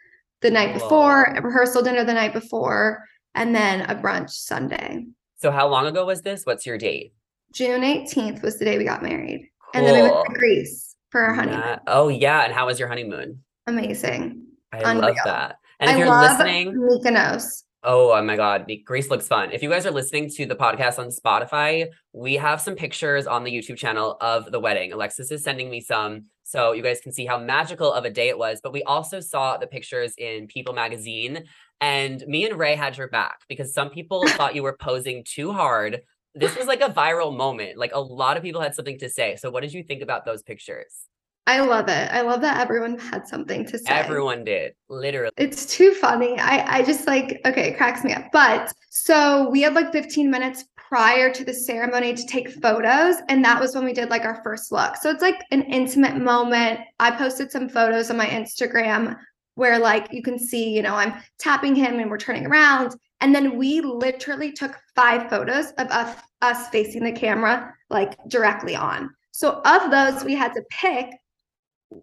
the 0.45 0.51
night 0.51 0.73
before, 0.73 1.31
Whoa. 1.31 1.39
a 1.39 1.41
rehearsal 1.41 1.81
dinner 1.81 2.03
the 2.03 2.13
night 2.13 2.31
before, 2.31 3.03
and 3.33 3.55
then 3.55 3.81
a 3.81 3.95
brunch 3.95 4.29
Sunday. 4.29 5.05
So 5.37 5.49
how 5.49 5.67
long 5.67 5.87
ago 5.87 6.05
was 6.05 6.21
this? 6.21 6.43
What's 6.43 6.67
your 6.67 6.77
date? 6.77 7.13
June 7.51 7.81
18th 7.81 8.43
was 8.43 8.59
the 8.59 8.65
day 8.65 8.77
we 8.77 8.83
got 8.83 9.01
married. 9.01 9.49
And 9.73 9.85
then 9.85 9.95
we 9.95 10.01
went 10.03 10.25
to 10.27 10.33
Greece 10.35 10.95
for 11.09 11.21
our 11.21 11.33
honeymoon. 11.33 11.59
Nah- 11.59 11.79
Oh 11.87 12.09
yeah. 12.09 12.43
And 12.43 12.53
how 12.53 12.67
was 12.67 12.79
your 12.79 12.87
honeymoon? 12.87 13.43
Amazing. 13.65 14.45
I 14.71 14.93
love 14.93 15.15
that. 15.25 15.57
And 15.79 15.89
if 15.89 15.95
I 15.95 15.99
you're 15.99 16.07
love 16.07 16.37
listening, 16.39 16.75
Mykonos. 16.75 17.63
Oh, 17.87 18.11
oh 18.11 18.21
my 18.23 18.35
God. 18.35 18.65
the- 18.65 18.77
Greece 18.77 19.11
looks 19.11 19.27
fun. 19.27 19.51
If 19.51 19.61
you 19.61 19.69
guys 19.69 19.85
are 19.85 19.91
listening 19.91 20.27
to 20.31 20.47
the 20.47 20.55
podcast 20.55 20.97
on 20.97 21.09
Spotify, 21.09 21.87
we 22.13 22.33
have 22.33 22.59
some 22.59 22.73
pictures 22.73 23.27
on 23.27 23.43
the 23.43 23.51
YouTube 23.51 23.77
channel 23.77 24.17
of 24.21 24.51
the 24.51 24.59
wedding. 24.59 24.91
Alexis 24.91 25.29
is 25.29 25.43
sending 25.43 25.69
me 25.69 25.81
some 25.81 26.23
so 26.41 26.71
you 26.71 26.81
guys 26.81 26.99
can 26.99 27.11
see 27.11 27.27
how 27.27 27.37
magical 27.37 27.93
of 27.93 28.03
a 28.03 28.09
day 28.09 28.29
it 28.29 28.39
was. 28.39 28.59
But 28.63 28.73
we 28.73 28.81
also 28.83 29.19
saw 29.19 29.57
the 29.57 29.67
pictures 29.67 30.15
in 30.17 30.47
People 30.47 30.73
magazine, 30.73 31.43
and 31.79 32.25
me 32.25 32.47
and 32.49 32.57
Ray 32.57 32.75
had 32.75 32.97
your 32.97 33.07
back 33.07 33.41
because 33.49 33.71
some 33.71 33.91
people 33.91 34.27
thought 34.29 34.55
you 34.55 34.63
were 34.63 34.77
posing 34.79 35.23
too 35.23 35.53
hard. 35.53 36.01
This 36.33 36.57
was 36.57 36.65
like 36.65 36.81
a 36.81 36.89
viral 36.89 37.35
moment. 37.37 37.77
Like 37.77 37.91
a 37.93 37.99
lot 37.99 38.35
of 38.35 38.41
people 38.41 38.61
had 38.61 38.73
something 38.73 38.97
to 38.99 39.09
say. 39.09 39.35
So, 39.35 39.51
what 39.51 39.61
did 39.61 39.73
you 39.73 39.83
think 39.83 40.01
about 40.01 40.25
those 40.25 40.41
pictures? 40.41 41.07
I 41.47 41.59
love 41.59 41.89
it. 41.89 42.11
I 42.11 42.21
love 42.21 42.41
that 42.41 42.59
everyone 42.59 42.97
had 42.97 43.27
something 43.27 43.65
to 43.67 43.77
say. 43.77 43.85
Everyone 43.87 44.43
did, 44.43 44.73
literally. 44.89 45.31
It's 45.37 45.65
too 45.65 45.93
funny. 45.93 46.39
I 46.39 46.79
I 46.79 46.83
just 46.83 47.05
like 47.05 47.39
okay, 47.45 47.69
it 47.69 47.77
cracks 47.77 48.03
me 48.03 48.13
up. 48.13 48.31
But 48.31 48.73
so 48.89 49.49
we 49.49 49.61
had 49.61 49.75
like 49.75 49.91
15 49.91 50.29
minutes 50.29 50.65
prior 50.75 51.31
to 51.33 51.43
the 51.43 51.53
ceremony 51.53 52.13
to 52.13 52.25
take 52.25 52.49
photos 52.61 53.15
and 53.27 53.43
that 53.43 53.59
was 53.59 53.75
when 53.75 53.85
we 53.85 53.93
did 53.93 54.09
like 54.09 54.23
our 54.23 54.41
first 54.43 54.71
look. 54.71 54.95
So 54.95 55.09
it's 55.09 55.21
like 55.21 55.41
an 55.51 55.63
intimate 55.63 56.17
moment. 56.17 56.79
I 56.99 57.11
posted 57.11 57.51
some 57.51 57.69
photos 57.69 58.09
on 58.09 58.17
my 58.17 58.27
Instagram 58.27 59.17
where 59.55 59.79
like 59.79 60.07
you 60.11 60.21
can 60.21 60.37
see, 60.37 60.69
you 60.69 60.81
know, 60.81 60.95
I'm 60.95 61.13
tapping 61.39 61.75
him 61.75 61.99
and 61.99 62.09
we're 62.09 62.17
turning 62.17 62.45
around 62.45 62.95
and 63.21 63.33
then 63.33 63.57
we 63.57 63.81
literally 63.81 64.51
took 64.51 64.77
five 64.95 65.29
photos 65.29 65.71
of 65.73 65.89
us 65.91 66.15
us 66.41 66.69
facing 66.69 67.03
the 67.03 67.11
camera 67.11 67.73
like 67.89 68.17
directly 68.27 68.75
on. 68.75 69.09
So 69.31 69.61
of 69.65 69.91
those 69.91 70.23
we 70.23 70.35
had 70.35 70.53
to 70.53 70.61
pick 70.69 71.09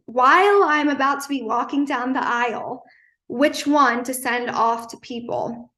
while 0.06 0.62
I'm 0.64 0.88
about 0.88 1.22
to 1.22 1.28
be 1.28 1.42
walking 1.42 1.84
down 1.84 2.12
the 2.12 2.24
aisle, 2.24 2.84
which 3.28 3.66
one 3.66 4.04
to 4.04 4.14
send 4.14 4.50
off 4.50 4.88
to 4.88 4.96
people 4.98 5.72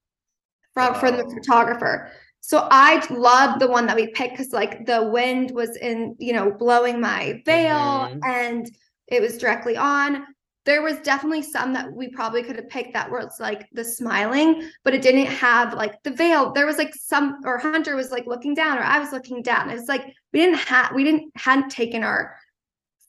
from 0.73 0.95
from 0.95 1.17
the 1.17 1.25
photographer. 1.25 2.11
So 2.40 2.69
I 2.71 3.05
love 3.11 3.59
the 3.59 3.69
one 3.69 3.87
that 3.87 3.97
we 3.97 4.09
picked 4.09 4.33
because 4.37 4.53
like 4.53 4.85
the 4.85 5.05
wind 5.05 5.51
was 5.53 5.77
in, 5.77 6.14
you 6.19 6.33
know, 6.35 6.51
blowing 6.51 7.01
my 7.01 7.43
veil 7.47 8.09
Mhm. 8.09 8.21
and 8.27 8.71
it 9.07 9.23
was 9.23 9.38
directly 9.38 9.77
on. 9.77 10.27
There 10.67 10.83
was 10.83 10.99
definitely 11.01 11.43
some 11.43 11.73
that 11.75 11.93
we 11.93 12.09
probably 12.09 12.43
could 12.43 12.57
have 12.57 12.69
picked 12.69 12.95
that 12.95 13.11
was 13.11 13.38
like 13.38 13.67
the 13.73 13.85
smiling, 13.85 14.69
but 14.83 14.95
it 14.95 15.03
didn't 15.03 15.27
have 15.27 15.75
like 15.75 16.03
the 16.03 16.11
veil. 16.11 16.53
There 16.53 16.67
was 16.67 16.79
like 16.79 16.95
some 16.95 17.40
or 17.45 17.59
Hunter 17.59 17.97
was 17.97 18.11
like 18.11 18.27
looking 18.27 18.55
down 18.55 18.79
or 18.79 18.83
I 18.83 18.99
was 18.99 19.12
looking 19.12 19.43
down. 19.43 19.71
It 19.71 19.75
was 19.75 19.88
like 19.88 20.05
we 20.33 20.40
didn't 20.40 20.59
have 20.59 20.93
we 20.95 21.05
didn't 21.05 21.31
hadn't 21.37 21.71
taken 21.71 22.03
our 22.03 22.37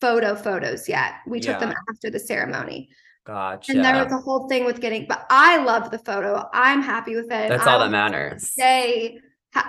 photo 0.02 0.36
photos 0.36 0.88
yet. 0.88 1.16
We 1.28 1.40
took 1.40 1.60
them 1.60 1.74
after 1.90 2.10
the 2.10 2.20
ceremony. 2.20 2.90
Gotcha. 3.26 3.72
And 3.72 3.84
there 3.84 4.04
was 4.04 4.12
a 4.14 4.18
whole 4.18 4.48
thing 4.48 4.66
with 4.66 4.80
getting, 4.80 5.08
but 5.08 5.26
I 5.30 5.58
love 5.64 5.90
the 5.90 5.98
photo. 6.00 6.48
I'm 6.54 6.82
happy 6.82 7.16
with 7.16 7.26
it. 7.26 7.50
That's 7.50 7.66
I 7.66 7.74
all 7.74 7.80
that 7.80 7.90
matters. 7.90 8.54
Say, 8.54 9.20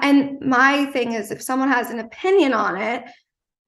and 0.02 0.40
my 0.40 0.86
thing 0.86 1.12
is, 1.12 1.30
if 1.30 1.40
someone 1.40 1.70
has 1.70 1.90
an 1.90 2.00
opinion 2.00 2.52
on 2.52 2.76
it, 2.76 3.04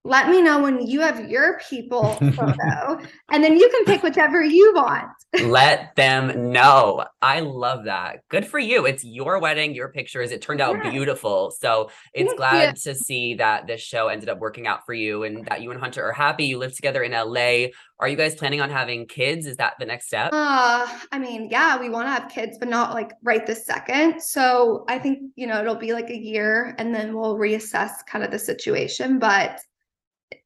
let 0.05 0.29
me 0.29 0.41
know 0.41 0.63
when 0.63 0.87
you 0.87 1.01
have 1.01 1.29
your 1.29 1.61
people 1.69 2.15
photo, 2.15 2.99
and 3.33 3.45
then 3.45 3.59
you 3.59 3.69
can 3.69 3.85
pick 3.85 4.03
whichever 4.03 4.43
you 4.43 4.73
want. 4.75 5.09
Let 5.43 5.95
them 5.97 6.53
know. 6.53 7.05
I 7.21 7.41
love 7.41 7.85
that. 7.85 8.21
Good 8.31 8.47
for 8.47 8.59
you. 8.59 8.87
It's 8.87 9.05
your 9.05 9.39
wedding, 9.39 9.75
your 9.75 9.91
pictures. 9.91 10.31
It 10.31 10.41
turned 10.41 10.61
out 10.61 10.77
Yeah. 10.83 10.91
beautiful. 10.91 11.51
So 11.51 11.91
it's 12.15 12.29
Thank 12.29 12.39
glad 12.39 12.77
to 12.77 12.95
see 12.95 13.35
that 13.35 13.67
this 13.67 13.81
show 13.81 14.09
ended 14.09 14.29
up 14.29 14.39
working 14.39 14.67
out 14.67 14.87
for 14.87 14.95
you 14.95 15.25
and 15.25 15.45
that 15.47 15.61
you 15.63 15.71
and 15.73 15.81
Hunter 15.81 16.03
are 16.05 16.13
happy. 16.13 16.45
You 16.45 16.59
live 16.59 16.75
together 16.75 17.03
in 17.03 17.13
LA. 17.13 17.67
Are 18.01 18.09
you 18.09 18.17
guys 18.17 18.37
planning 18.37 18.61
on 18.61 18.71
having 18.71 19.07
kids? 19.07 19.47
Is 19.47 19.57
that 19.57 19.75
the 19.79 19.85
next 19.85 20.07
step? 20.07 20.31
Uh, 20.33 20.87
I 21.13 21.19
mean, 21.19 21.49
yeah, 21.51 21.79
we 21.79 21.91
want 21.91 22.07
to 22.07 22.13
have 22.13 22.31
kids, 22.31 22.57
but 22.59 22.69
not 22.69 22.95
like 22.95 23.13
right 23.23 23.45
this 23.45 23.67
second. 23.67 24.23
So 24.23 24.85
I 24.89 24.99
think, 24.99 25.19
you 25.35 25.47
know, 25.47 25.59
it'll 25.61 25.75
be 25.75 25.93
like 25.93 26.09
a 26.09 26.17
year 26.17 26.75
and 26.79 26.95
then 26.95 27.15
we'll 27.15 27.37
reassess 27.37 27.91
kind 28.07 28.25
of 28.25 28.31
the 28.31 28.39
situation, 28.39 29.19
but 29.19 29.59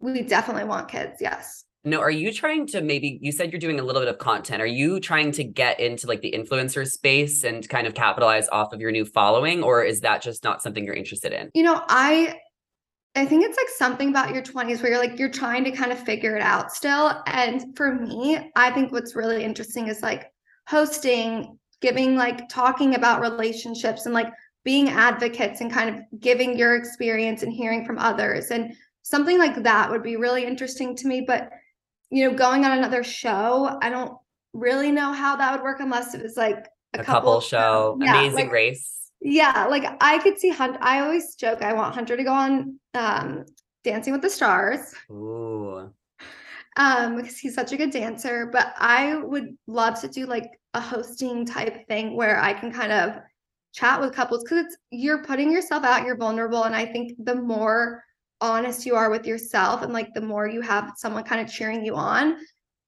we 0.00 0.22
definitely 0.22 0.64
want 0.64 0.88
kids. 0.88 1.18
Yes. 1.20 1.64
No, 1.84 2.00
are 2.00 2.10
you 2.10 2.32
trying 2.32 2.66
to 2.68 2.80
maybe 2.80 3.18
you 3.20 3.32
said 3.32 3.50
you're 3.50 3.58
doing 3.58 3.80
a 3.80 3.82
little 3.82 4.00
bit 4.00 4.08
of 4.08 4.18
content. 4.18 4.62
Are 4.62 4.66
you 4.66 5.00
trying 5.00 5.32
to 5.32 5.44
get 5.44 5.80
into 5.80 6.06
like 6.06 6.20
the 6.20 6.32
influencer 6.32 6.86
space 6.86 7.42
and 7.42 7.68
kind 7.68 7.88
of 7.88 7.94
capitalize 7.94 8.48
off 8.50 8.72
of 8.72 8.80
your 8.80 8.92
new 8.92 9.04
following 9.04 9.64
or 9.64 9.82
is 9.82 10.00
that 10.00 10.22
just 10.22 10.44
not 10.44 10.62
something 10.62 10.84
you're 10.84 10.94
interested 10.94 11.32
in? 11.32 11.50
You 11.54 11.64
know, 11.64 11.82
I 11.88 12.36
I 13.16 13.26
think 13.26 13.44
it's 13.44 13.56
like 13.56 13.68
something 13.68 14.08
about 14.08 14.32
your 14.32 14.42
20s 14.42 14.80
where 14.80 14.92
you're 14.92 15.00
like 15.00 15.18
you're 15.18 15.28
trying 15.28 15.64
to 15.64 15.72
kind 15.72 15.90
of 15.90 15.98
figure 15.98 16.36
it 16.36 16.42
out 16.42 16.72
still. 16.72 17.20
And 17.26 17.76
for 17.76 17.94
me, 17.94 18.50
I 18.54 18.70
think 18.70 18.92
what's 18.92 19.16
really 19.16 19.42
interesting 19.42 19.88
is 19.88 20.02
like 20.02 20.30
hosting, 20.68 21.58
giving 21.80 22.14
like 22.14 22.48
talking 22.48 22.94
about 22.94 23.20
relationships 23.20 24.06
and 24.06 24.14
like 24.14 24.28
being 24.64 24.88
advocates 24.88 25.60
and 25.60 25.72
kind 25.72 25.94
of 25.94 26.20
giving 26.20 26.56
your 26.56 26.76
experience 26.76 27.42
and 27.42 27.52
hearing 27.52 27.84
from 27.84 27.98
others 27.98 28.52
and 28.52 28.74
something 29.02 29.38
like 29.38 29.62
that 29.62 29.90
would 29.90 30.02
be 30.02 30.16
really 30.16 30.44
interesting 30.44 30.94
to 30.96 31.06
me, 31.08 31.20
but 31.22 31.50
you 32.10 32.28
know, 32.28 32.36
going 32.36 32.64
on 32.64 32.76
another 32.76 33.02
show, 33.02 33.78
I 33.80 33.88
don't 33.88 34.16
really 34.52 34.92
know 34.92 35.12
how 35.12 35.36
that 35.36 35.52
would 35.52 35.62
work 35.62 35.80
unless 35.80 36.14
it 36.14 36.22
was 36.22 36.36
like 36.36 36.66
A, 36.94 37.02
couple, 37.02 37.40
show, 37.40 37.96
Yeah, 38.00 38.18
amazing 38.18 38.44
like- 38.46 38.52
race. 38.52 39.10
yeah, 39.20 39.66
like 39.70 39.84
I 40.00 40.18
could 40.18 40.38
see 40.38 40.50
Hunter. 40.50 40.78
I 40.82 41.00
always 41.00 41.34
joke 41.36 41.62
I 41.62 41.72
want 41.72 41.94
Hunter 41.94 42.16
to 42.16 42.24
go 42.24 42.32
on 42.32 42.78
um 42.94 43.44
Dancing 43.84 44.12
with 44.12 44.22
the 44.22 44.30
Stars 44.30 44.94
Ooh. 45.10 45.90
um 46.76 47.16
because 47.16 47.38
he's 47.38 47.54
such 47.54 47.72
a 47.72 47.76
good 47.76 47.90
dancer, 47.90 48.46
but 48.52 48.74
I 48.78 49.16
would 49.16 49.56
love 49.66 50.00
to 50.02 50.08
do 50.08 50.26
like 50.26 50.50
a 50.74 50.80
hosting 50.80 51.44
type 51.46 51.86
thing 51.88 52.14
where 52.16 52.40
I 52.40 52.52
can 52.52 52.70
kind 52.72 52.92
of 52.92 53.20
chat 53.72 54.00
with 54.00 54.14
couples 54.14 54.44
cuz 54.48 54.66
it's 54.66 54.76
you're 54.90 55.24
putting 55.24 55.50
yourself 55.50 55.82
out, 55.84 56.04
you're 56.04 56.16
vulnerable 56.16 56.64
and 56.64 56.76
I 56.76 56.84
think 56.84 57.12
the 57.18 57.34
more 57.34 58.04
honest 58.42 58.84
you 58.84 58.96
are 58.96 59.08
with 59.08 59.24
yourself 59.26 59.82
and 59.82 59.92
like 59.92 60.12
the 60.12 60.20
more 60.20 60.46
you 60.46 60.60
have 60.60 60.92
someone 60.96 61.24
kind 61.24 61.40
of 61.40 61.50
cheering 61.50 61.84
you 61.84 61.94
on, 61.94 62.36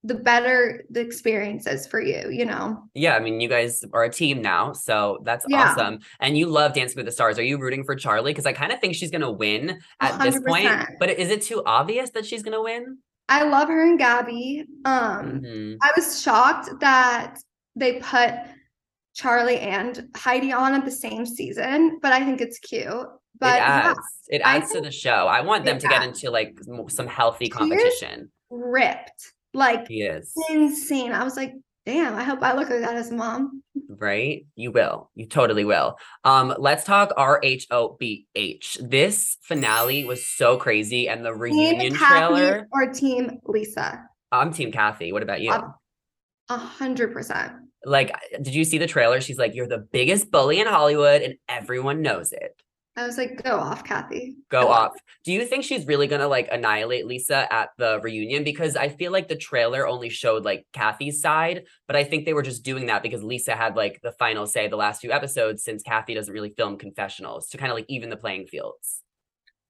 the 0.03 0.15
better 0.15 0.85
the 0.91 1.01
experience 1.01 1.67
is 1.67 1.87
for 1.87 2.01
you, 2.01 2.29
you 2.31 2.45
know. 2.45 2.83
Yeah, 2.93 3.17
I 3.17 3.21
mean, 3.21 3.41
you 3.41 3.49
guys 3.49 3.83
are 3.95 4.05
a 4.05 4.13
team 4.13 4.43
now, 4.43 4.73
so 4.75 5.21
that's 5.25 5.47
Yeah. 5.49 5.71
awesome. 5.71 6.01
And 6.21 6.37
you 6.37 6.47
love 6.47 6.75
Dancing 6.75 6.97
with 6.97 7.07
the 7.07 7.13
Stars. 7.13 7.39
Are 7.39 7.43
you 7.43 7.57
rooting 7.59 7.85
for 7.85 7.97
Charli? 7.97 8.27
Because 8.27 8.45
I 8.45 8.53
kind 8.53 8.73
of 8.73 8.81
think 8.81 8.95
she's 8.97 9.11
gonna 9.11 9.33
win 9.33 9.81
at 10.01 10.21
this 10.21 10.39
point. 10.45 10.69
But 10.99 11.11
is 11.11 11.31
it 11.31 11.41
too 11.41 11.63
obvious 11.65 12.11
that 12.11 12.27
she's 12.27 12.43
gonna 12.43 12.63
win? 12.63 12.99
I 13.31 13.45
love 13.45 13.69
her 13.69 13.83
and 13.83 13.99
Gabby. 13.99 14.67
Um 14.85 15.41
Mhm. 15.41 15.79
I 15.81 15.93
was 15.97 16.21
shocked 16.21 16.69
that 16.81 17.39
they 17.75 17.95
put 18.01 18.35
Charli 19.17 19.59
and 19.63 20.09
Heidi 20.17 20.53
on 20.53 20.75
at 20.75 20.85
the 20.85 20.91
same 20.91 21.25
season, 21.25 21.99
but 22.03 22.13
I 22.13 22.25
think 22.25 22.41
it's 22.43 22.59
cute. 22.59 23.09
But 23.41 23.55
it 23.55 23.59
yeah, 23.59 23.91
adds. 23.91 23.99
It 24.29 24.43
adds 24.45 24.73
to 24.73 24.81
the 24.81 24.91
show. 24.91 25.27
I 25.27 25.41
want 25.43 25.65
them 25.65 25.79
to 25.79 25.89
get 25.89 26.03
into 26.03 26.31
like 26.31 26.57
some 26.89 27.07
healthy 27.07 27.49
competition. 27.49 28.31
ripped, 28.51 29.33
like 29.53 29.89
He 29.89 30.03
is 30.03 30.33
insane. 30.51 31.13
I 31.13 31.25
was 31.25 31.37
like, 31.37 31.55
damn, 31.85 32.15
I 32.15 32.23
hope 32.23 32.43
I 32.43 32.55
look 32.55 32.71
like 32.71 32.81
that 32.81 32.95
as 32.97 33.11
a 33.11 33.15
mom. 33.15 33.63
right. 33.89 34.47
You 34.55 34.71
will. 34.73 35.11
You 35.15 35.27
totally 35.27 35.65
will. 35.65 35.99
Um, 36.25 36.55
let's 36.59 36.85
talk 36.85 37.13
R 37.17 37.41
H 37.43 37.67
O 37.71 37.97
B 37.99 38.27
H. 38.35 38.79
This 38.81 39.37
finale 39.43 40.05
was 40.05 40.27
so 40.29 40.57
crazy, 40.57 41.09
and 41.09 41.25
the 41.25 41.33
Team 41.33 41.41
reunion 41.41 41.95
Kathy 41.95 42.37
trailer. 42.41 42.69
or 42.73 42.93
team 42.93 43.39
Lisa. 43.45 44.01
I'm 44.33 44.53
Team 44.53 44.73
Kathy. 44.73 45.13
What 45.13 45.23
about 45.23 45.41
you? 45.41 45.53
A 45.53 46.57
hundred 46.57 47.13
percent. 47.13 47.53
like 47.85 48.15
did 48.43 48.55
you 48.55 48.65
see 48.65 48.79
the 48.79 48.87
trailer 48.87 49.21
she's 49.21 49.39
like 49.39 49.55
you're 49.55 49.67
the 49.69 49.87
biggest 49.93 50.31
bully 50.31 50.59
in 50.61 50.67
hollywood 50.67 51.21
and 51.21 51.35
everyone 51.49 52.01
knows 52.01 52.33
it 52.33 52.55
I 52.97 53.07
was 53.07 53.19
like, 53.19 53.43
go 53.43 53.59
off, 53.59 53.83
Kathy. 53.85 54.37
go 54.51 54.69
off 54.69 54.93
do 55.25 55.33
you 55.33 55.45
think 55.47 55.65
she's 55.65 55.87
really 55.87 56.07
gonna 56.07 56.29
like 56.29 56.49
annihilate 56.53 57.07
lisa 57.07 57.53
at 57.53 57.71
the 57.79 58.01
reunion 58.03 58.45
because 58.45 58.77
i 58.77 58.89
feel 58.89 59.11
like 59.11 59.29
the 59.29 59.37
trailer 59.37 59.87
only 59.87 60.09
showed 60.09 60.45
like 60.45 60.67
kathy's 60.73 61.21
side 61.21 61.65
but 61.87 61.97
i 61.97 62.05
think 62.05 62.25
they 62.25 62.35
were 62.35 62.43
just 62.43 62.63
doing 62.65 62.87
that 62.87 63.03
because 63.03 63.23
lisa 63.23 63.57
had 63.57 63.75
like 63.75 64.01
the 64.03 64.13
final 64.13 64.47
say 64.47 64.69
the 64.69 64.77
last 64.77 65.01
few 65.01 65.13
episodes 65.13 65.65
since 65.65 65.83
kathy 65.83 66.15
doesn't 66.15 66.33
really 66.33 66.51
film 66.51 66.77
confessionals 66.77 67.49
to 67.49 67.57
kind 67.57 67.71
of 67.73 67.77
like 67.77 67.87
even 67.89 68.11
the 68.11 68.17
playing 68.17 68.47
fields 68.47 69.03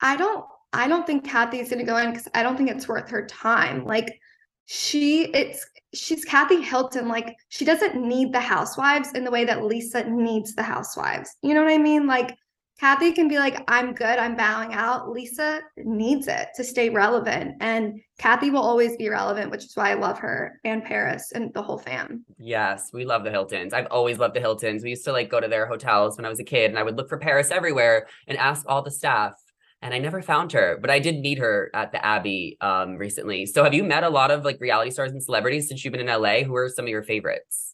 I 0.01 0.17
don't 0.17 0.45
I 0.73 0.89
don't 0.89 1.07
think 1.07 1.25
Kathy's 1.25 1.71
gonna 1.71 1.85
go 1.85 1.97
in 1.97 2.11
because 2.11 2.29
I 2.35 2.43
don't 2.43 2.57
think 2.57 2.71
it's 2.71 2.89
worth 2.89 3.09
her 3.11 3.27
time. 3.27 3.85
Like 3.85 4.21
she 4.67 5.25
it's 5.27 5.65
she's 5.95 6.25
Kathy 6.25 6.61
Hilton. 6.61 7.09
Like 7.09 7.35
she 7.49 7.65
doesn't 7.65 7.97
need 7.97 8.33
the 8.33 8.41
housewives 8.41 9.13
in 9.13 9.25
the 9.25 9.31
way 9.31 9.45
that 9.45 9.65
Lisa 9.65 10.09
needs 10.09 10.55
the 10.55 10.63
housewives. 10.63 11.35
You 11.43 11.55
know 11.55 11.63
what 11.63 11.73
I 11.73 11.79
mean? 11.79 12.07
Like 12.07 12.37
Kathy 12.81 13.13
can 13.13 13.29
be 13.29 13.39
like, 13.39 13.63
I'm 13.69 13.95
good, 13.95 14.19
I'm 14.19 14.37
bowing 14.37 14.75
out. 14.75 15.09
Lisa 15.09 15.61
needs 15.77 16.27
it 16.27 16.49
to 16.57 16.65
stay 16.65 16.91
relevant. 16.91 17.55
And 17.61 18.01
Kathy 18.19 18.51
will 18.51 18.63
always 18.63 18.97
be 18.97 19.09
relevant, 19.09 19.51
which 19.51 19.65
is 19.65 19.77
why 19.77 19.93
I 19.93 19.95
love 19.95 20.19
her 20.19 20.61
and 20.65 20.83
Paris 20.83 21.33
and 21.33 21.55
the 21.55 21.63
whole 21.63 21.79
fam. 21.79 22.25
Yes, 22.37 22.91
we 22.93 23.05
love 23.05 23.23
the 23.23 23.31
Hiltons. 23.31 23.73
I've 23.73 23.87
always 23.91 24.19
loved 24.19 24.35
the 24.35 24.41
Hiltons. 24.41 24.83
We 24.83 24.91
used 24.91 25.05
to 25.05 25.13
like 25.13 25.31
go 25.31 25.41
to 25.41 25.49
their 25.49 25.67
hotels 25.67 26.17
when 26.17 26.25
I 26.25 26.29
was 26.29 26.41
a 26.41 26.45
kid 26.45 26.71
and 26.71 26.79
I 26.79 26.83
would 26.83 26.97
look 26.97 27.09
for 27.09 27.19
Paris 27.19 27.51
everywhere 27.51 28.09
and 28.27 28.37
ask 28.39 28.65
all 28.69 28.83
the 28.83 28.91
staff. 28.91 29.35
And 29.81 29.95
I 29.95 29.99
never 29.99 30.23
found 30.23 30.51
her, 30.53 30.79
but 30.81 30.91
I 30.91 30.99
did 30.99 31.21
meet 31.21 31.39
her 31.39 31.71
at 31.75 31.93
the 31.93 32.05
Abbey 32.05 32.57
um 32.61 32.97
recently. 32.97 33.47
So 33.47 33.63
have 33.63 33.75
you 33.75 33.85
met 33.85 34.03
a 34.03 34.09
lot 34.09 34.31
of 34.31 34.45
like 34.45 34.61
reality 34.61 34.91
stars 34.91 35.13
and 35.13 35.23
celebrities 35.23 35.69
since 35.69 35.85
you've 35.85 35.93
been 35.93 36.09
in 36.09 36.21
LA? 36.21 36.43
Who 36.43 36.57
are 36.57 36.69
some 36.71 36.87
of 36.87 36.89
your 36.89 37.03
favorites? 37.03 37.74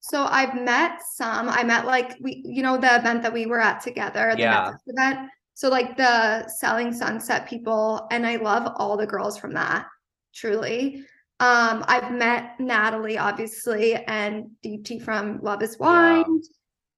So 0.00 0.24
I've 0.24 0.54
met 0.54 1.02
some. 1.02 1.48
I 1.48 1.62
met 1.64 1.86
like 1.86 2.16
we, 2.20 2.42
you 2.44 2.62
know, 2.62 2.76
the 2.78 2.96
event 2.96 3.22
that 3.22 3.32
we 3.32 3.46
were 3.46 3.60
at 3.60 3.80
together, 3.82 4.32
the 4.34 4.40
Yeah. 4.42 4.72
Event. 4.86 5.30
So 5.54 5.68
like 5.68 5.96
the 5.96 6.48
Selling 6.48 6.92
Sunset 6.92 7.48
people, 7.48 8.06
and 8.10 8.26
I 8.26 8.36
love 8.36 8.72
all 8.76 8.96
the 8.96 9.06
girls 9.06 9.36
from 9.38 9.54
that. 9.54 9.86
Truly, 10.34 11.04
um, 11.40 11.84
I've 11.88 12.12
met 12.12 12.60
Natalie, 12.60 13.18
obviously, 13.18 13.96
and 13.96 14.50
Deepti 14.64 15.02
from 15.02 15.40
Love 15.42 15.62
Is 15.62 15.76
Yeah. 15.80 15.86
Blind. 15.86 16.44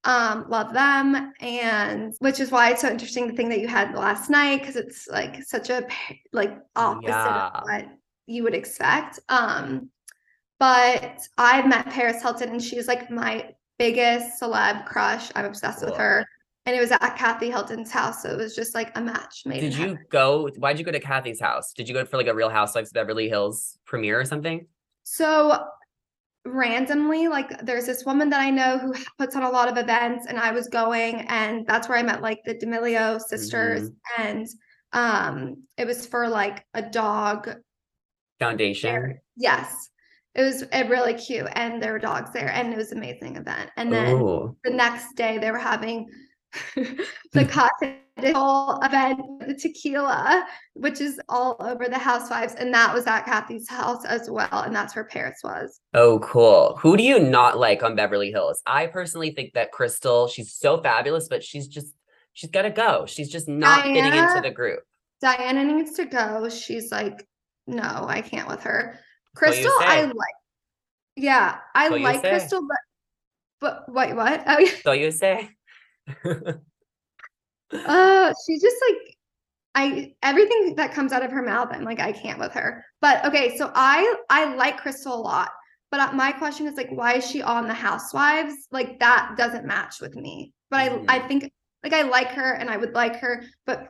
Um, 0.03 0.45
love 0.49 0.73
them, 0.73 1.31
and 1.41 2.15
which 2.19 2.39
is 2.39 2.49
why 2.49 2.71
it's 2.71 2.81
so 2.81 2.89
interesting 2.89 3.27
the 3.27 3.33
thing 3.33 3.49
that 3.49 3.59
you 3.59 3.67
had 3.67 3.93
last 3.93 4.31
night 4.31 4.59
because 4.61 4.75
it's 4.75 5.07
like 5.07 5.43
such 5.43 5.69
a 5.69 5.87
like 6.33 6.57
opposite 6.75 7.07
Yeah. 7.09 7.47
of 7.49 7.63
what 7.63 7.85
you 8.25 8.41
would 8.43 8.55
expect. 8.55 9.19
Um, 9.29 9.91
but 10.61 11.19
I've 11.39 11.67
met 11.67 11.89
Paris 11.89 12.21
Hilton 12.21 12.49
and 12.49 12.61
she's 12.63 12.87
like 12.87 13.09
my 13.09 13.49
biggest 13.79 14.39
celeb 14.39 14.85
crush. 14.85 15.31
I'm 15.35 15.45
obsessed 15.45 15.83
with 15.83 15.97
her. 15.97 16.23
And 16.67 16.75
it 16.75 16.79
was 16.79 16.91
at 16.91 17.15
Kathy 17.17 17.49
Hilton's 17.49 17.89
house. 17.89 18.21
So 18.21 18.29
it 18.29 18.37
was 18.37 18.55
just 18.55 18.75
like 18.75 18.95
a 18.95 19.01
match 19.01 19.41
made. 19.47 19.61
Did 19.61 19.73
you 19.73 19.87
heaven. 19.87 20.05
go? 20.11 20.47
Why'd 20.59 20.77
you 20.77 20.85
go 20.85 20.91
to 20.91 20.99
Kathy's 20.99 21.41
house? 21.41 21.73
Did 21.73 21.89
you 21.89 21.95
go 21.95 22.05
for 22.05 22.17
like 22.17 22.27
a 22.27 22.35
Real 22.35 22.49
Housewives 22.51 22.89
of 22.89 22.93
Beverly 22.93 23.27
Hills 23.27 23.79
premiere 23.85 24.19
or 24.19 24.25
something? 24.25 24.67
So 25.01 25.65
randomly, 26.45 27.27
like 27.27 27.65
there's 27.65 27.87
this 27.87 28.05
woman 28.05 28.29
that 28.29 28.39
I 28.41 28.51
know 28.51 28.77
who 28.77 28.93
puts 29.17 29.35
on 29.35 29.41
a 29.41 29.49
lot 29.49 29.67
of 29.67 29.77
events, 29.77 30.27
and 30.27 30.37
I 30.37 30.51
was 30.51 30.67
going, 30.67 31.21
and 31.21 31.65
that's 31.65 31.89
where 31.89 31.97
I 31.97 32.03
met 32.03 32.21
like 32.21 32.43
the 32.45 32.53
D'Amelio 32.53 33.19
sisters, 33.19 33.89
Mm-hmm. 33.89 34.21
and 34.21 34.47
um, 34.93 35.63
it 35.77 35.87
was 35.87 36.05
for 36.05 36.29
like 36.29 36.63
a 36.75 36.83
dog 36.83 37.49
foundation. 38.39 39.19
Yes. 39.35 39.89
It 40.33 40.43
was 40.43 40.63
really 40.89 41.13
cute. 41.13 41.47
And 41.53 41.81
there 41.81 41.91
were 41.91 41.99
dogs 41.99 42.31
there 42.31 42.49
and 42.49 42.73
it 42.73 42.77
was 42.77 42.91
an 42.91 42.97
amazing 42.97 43.35
event. 43.35 43.69
And 43.75 43.91
then 43.91 44.15
Ooh. 44.15 44.55
the 44.63 44.71
next 44.71 45.15
day 45.15 45.37
they 45.37 45.51
were 45.51 45.57
having 45.57 46.09
the 46.75 47.45
cocktail 47.45 48.79
event, 48.81 49.19
the 49.45 49.53
tequila, 49.53 50.45
which 50.73 51.01
is 51.01 51.19
all 51.27 51.57
over 51.59 51.87
the 51.87 51.97
housewives. 51.97 52.55
And 52.55 52.73
that 52.73 52.93
was 52.93 53.07
at 53.07 53.25
Kathy's 53.25 53.69
house 53.69 54.05
as 54.05 54.29
well. 54.29 54.49
And 54.51 54.75
that's 54.75 54.95
where 54.95 55.05
Paris 55.05 55.39
was. 55.43 55.81
Oh, 55.93 56.19
cool. 56.19 56.77
Who 56.81 56.95
do 56.95 57.03
you 57.03 57.19
not 57.19 57.57
like 57.57 57.83
on 57.83 57.95
Beverly 57.95 58.31
Hills? 58.31 58.61
I 58.65 58.87
personally 58.87 59.31
think 59.31 59.53
that 59.53 59.71
Crystal, 59.71 60.27
she's 60.27 60.53
so 60.53 60.81
fabulous, 60.81 61.27
but 61.27 61.43
she's 61.43 61.67
just 61.67 61.93
she's 62.33 62.51
got 62.51 62.63
to 62.63 62.69
go. 62.69 63.05
She's 63.05 63.29
just 63.29 63.47
not 63.47 63.83
fitting 63.83 63.97
into 63.97 64.41
the 64.41 64.51
group. 64.51 64.79
Diana 65.21 65.63
needs 65.63 65.93
to 65.93 66.05
go. 66.05 66.49
She's 66.49 66.91
like, 66.91 67.27
no, 67.67 68.05
I 68.07 68.21
can't 68.21 68.47
with 68.47 68.63
her. 68.63 68.99
Crystal, 69.35 69.71
I 69.79 70.03
like. 70.03 70.15
Yeah, 71.15 71.57
I 71.75 71.89
So 71.89 71.95
like. 71.95 72.21
Crystal, 72.21 72.61
but 72.67 72.77
but 73.59 73.93
wait, 73.93 74.15
what? 74.15 74.43
Oh, 74.47 74.59
yeah. 74.59 74.71
So 74.83 74.91
you 74.91 75.11
say? 75.11 75.49
Uh, 77.85 78.33
she's 78.45 78.61
just 78.61 78.75
like 78.89 79.15
I 79.73 80.13
everything 80.21 80.75
that 80.75 80.93
comes 80.93 81.13
out 81.13 81.23
of 81.23 81.31
her 81.31 81.41
mouth, 81.41 81.69
I'm 81.71 81.83
like, 81.83 81.99
I 81.99 82.11
can't 82.11 82.39
with 82.39 82.51
her. 82.53 82.85
But 82.99 83.25
okay, 83.25 83.57
so 83.57 83.71
I 83.73 84.15
I 84.29 84.53
like 84.55 84.77
Crystal 84.77 85.15
a 85.15 85.21
lot. 85.21 85.49
But 85.89 86.13
my 86.15 86.31
question 86.31 86.67
is 86.67 86.75
like, 86.75 86.89
why 86.91 87.15
is 87.15 87.29
she 87.29 87.41
on 87.41 87.67
the 87.67 87.73
Housewives? 87.73 88.53
Like 88.71 88.99
that 88.99 89.35
doesn't 89.37 89.65
match 89.65 89.99
with 89.99 90.15
me. 90.15 90.53
But 90.69 90.77
I 90.79 90.85
I 91.07 91.19
Mhm. 91.19 91.27
think 91.27 91.51
like 91.83 91.93
I 91.93 92.03
like 92.03 92.29
her 92.29 92.53
and 92.53 92.69
I 92.69 92.77
would 92.77 92.93
like 92.93 93.15
her, 93.17 93.43
but 93.65 93.87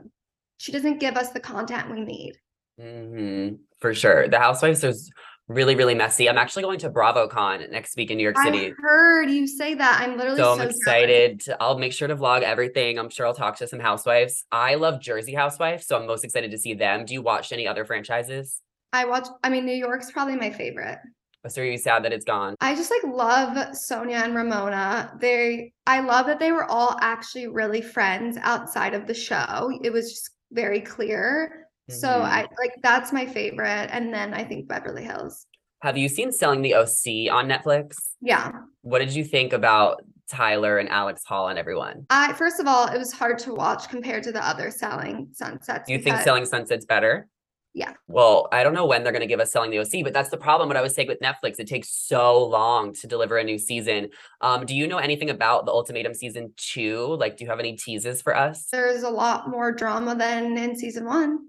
she 0.58 0.71
doesn't 0.71 0.99
give 0.99 1.17
us 1.17 1.32
the 1.32 1.39
content 1.39 1.91
we 1.91 2.01
need. 2.01 2.34
hmm 2.80 3.56
For 3.80 3.93
sure. 3.93 4.27
The 4.27 4.39
Housewives 4.39 4.84
is 4.84 5.12
really, 5.54 5.76
really 5.76 5.96
messy. 5.96 6.30
I'm 6.30 6.38
actually 6.38 6.64
going 6.64 6.80
to 6.80 6.90
BravoCon 6.90 7.70
next 7.72 7.96
week 7.96 8.12
in 8.12 8.18
New 8.18 8.24
York 8.24 8.38
City. 8.38 8.68
I 8.68 8.74
heard 8.78 9.30
you 9.30 9.48
say 9.48 9.74
that. 9.76 10.02
I'm 10.02 10.18
literally 10.18 10.38
So 10.38 10.56
so, 10.56 10.62
I'm 10.62 10.70
excited. 10.70 11.44
I'll 11.60 11.78
make 11.78 11.94
sure 11.94 12.08
to 12.08 12.16
vlog 12.16 12.42
everything. 12.42 12.98
I'm 12.98 13.10
sure 13.10 13.26
I'll 13.26 13.34
talk 13.34 13.58
to 13.58 13.68
some 13.68 13.80
housewives. 13.80 14.46
I 14.52 14.76
love 14.76 15.02
Jersey 15.02 15.34
Housewives, 15.34 15.86
so 15.86 15.98
I'm 15.98 16.08
most 16.08 16.24
excited 16.24 16.52
to 16.52 16.58
see 16.58 16.74
them. 16.74 17.06
Do 17.06 17.14
you 17.14 17.22
watch 17.22 17.52
any 17.52 17.68
other 17.68 17.86
franchises? 17.86 18.62
I 18.94 19.06
watch. 19.06 19.28
I 19.44 19.50
mean, 19.50 19.66
New 19.66 19.76
York's 19.76 20.12
probably 20.12 20.36
my 20.36 20.52
favorite. 20.52 21.00
Oh, 21.44 21.50
so 21.50 21.62
are 21.62 21.66
you 21.66 21.78
sad 21.78 22.04
that 22.04 22.14
it's 22.14 22.26
gone? 22.26 22.56
I 22.62 22.76
just 22.76 22.92
like 22.92 23.16
love 23.16 23.58
Sonja 23.70 24.24
and 24.24 24.36
Ramona. 24.36 25.18
They 25.20 25.74
I 25.88 26.02
love 26.02 26.28
that 26.28 26.40
they 26.40 26.52
were 26.52 26.66
all 26.66 26.98
actually 27.02 27.48
really 27.48 27.82
friends 27.82 28.38
outside 28.42 28.94
of 28.94 29.08
the 29.08 29.14
show. 29.14 29.72
It 29.84 29.92
was 29.92 30.12
just 30.12 30.32
very 30.52 30.82
clear. 30.82 31.68
So 31.91 32.08
Mhm. 32.08 32.21
I 32.23 32.41
like 32.60 32.73
that's 32.82 33.12
my 33.13 33.25
favorite. 33.25 33.89
And 33.91 34.13
then 34.13 34.34
I 34.34 34.43
think 34.43 34.67
Beverly 34.67 35.04
Hills. 35.04 35.45
Have 35.82 35.97
you 35.97 36.10
seen 36.10 36.32
Selling 36.32 36.62
the 36.62 36.75
OC 36.75 37.27
on 37.30 37.47
Netflix? 37.47 37.95
Yeah. 38.21 38.51
What 38.82 38.99
did 38.99 39.13
you 39.15 39.23
think 39.23 39.51
about 39.54 40.04
Tyler 40.30 40.77
and 40.77 40.88
Alex 40.89 41.23
Hall 41.25 41.47
and 41.49 41.58
everyone? 41.60 42.06
I 42.10 42.34
first 42.34 42.60
of 42.60 42.67
all, 42.67 42.88
it 42.88 42.97
was 42.97 43.12
hard 43.12 43.39
to 43.39 43.54
watch 43.54 43.89
compared 43.89 44.23
to 44.23 44.32
the 44.32 44.45
other 44.47 44.69
selling 44.71 45.30
sunsets. 45.34 45.88
Do 45.88 45.93
you 45.93 45.99
think 45.99 46.17
Selling 46.21 46.45
Sunset's 46.45 46.86
better? 46.86 47.27
Yeah. 47.73 47.93
Well, 48.08 48.49
I 48.51 48.63
don't 48.63 48.73
know 48.73 48.86
when 48.86 49.04
they're 49.04 49.13
going 49.13 49.21
to 49.21 49.27
give 49.27 49.39
us 49.39 49.51
Selling 49.51 49.71
the 49.71 49.80
OC, 49.80 50.04
but 50.04 50.12
that's 50.13 50.30
the 50.30 50.38
problem. 50.38 50.67
What 50.67 50.75
I 50.75 50.82
was 50.82 50.93
saying 50.93 51.08
with 51.08 51.19
Netflix, 51.21 51.58
it 51.58 51.67
takes 51.67 51.89
so 51.89 52.43
long 52.45 52.93
to 52.95 53.08
deliver 53.08 53.38
a 53.38 53.45
new 53.45 53.58
season. 53.58 54.10
Um, 54.41 54.65
do 54.65 54.75
you 54.75 54.88
know 54.88 54.97
anything 54.97 55.30
about 55.30 55.65
the 55.65 55.71
Ultimatum 55.71 56.13
season 56.13 56.54
two? 56.58 57.15
Like, 57.17 57.38
do 57.38 57.45
you 57.45 57.49
have 57.49 57.60
any 57.62 57.77
teases 57.77 58.21
for 58.21 58.36
us? 58.36 58.67
there's 58.73 59.04
a 59.04 59.10
lot 59.10 59.49
more 59.49 59.71
drama 59.71 60.15
than 60.15 60.58
in 60.58 60.75
season 60.75 61.06
one. 61.06 61.47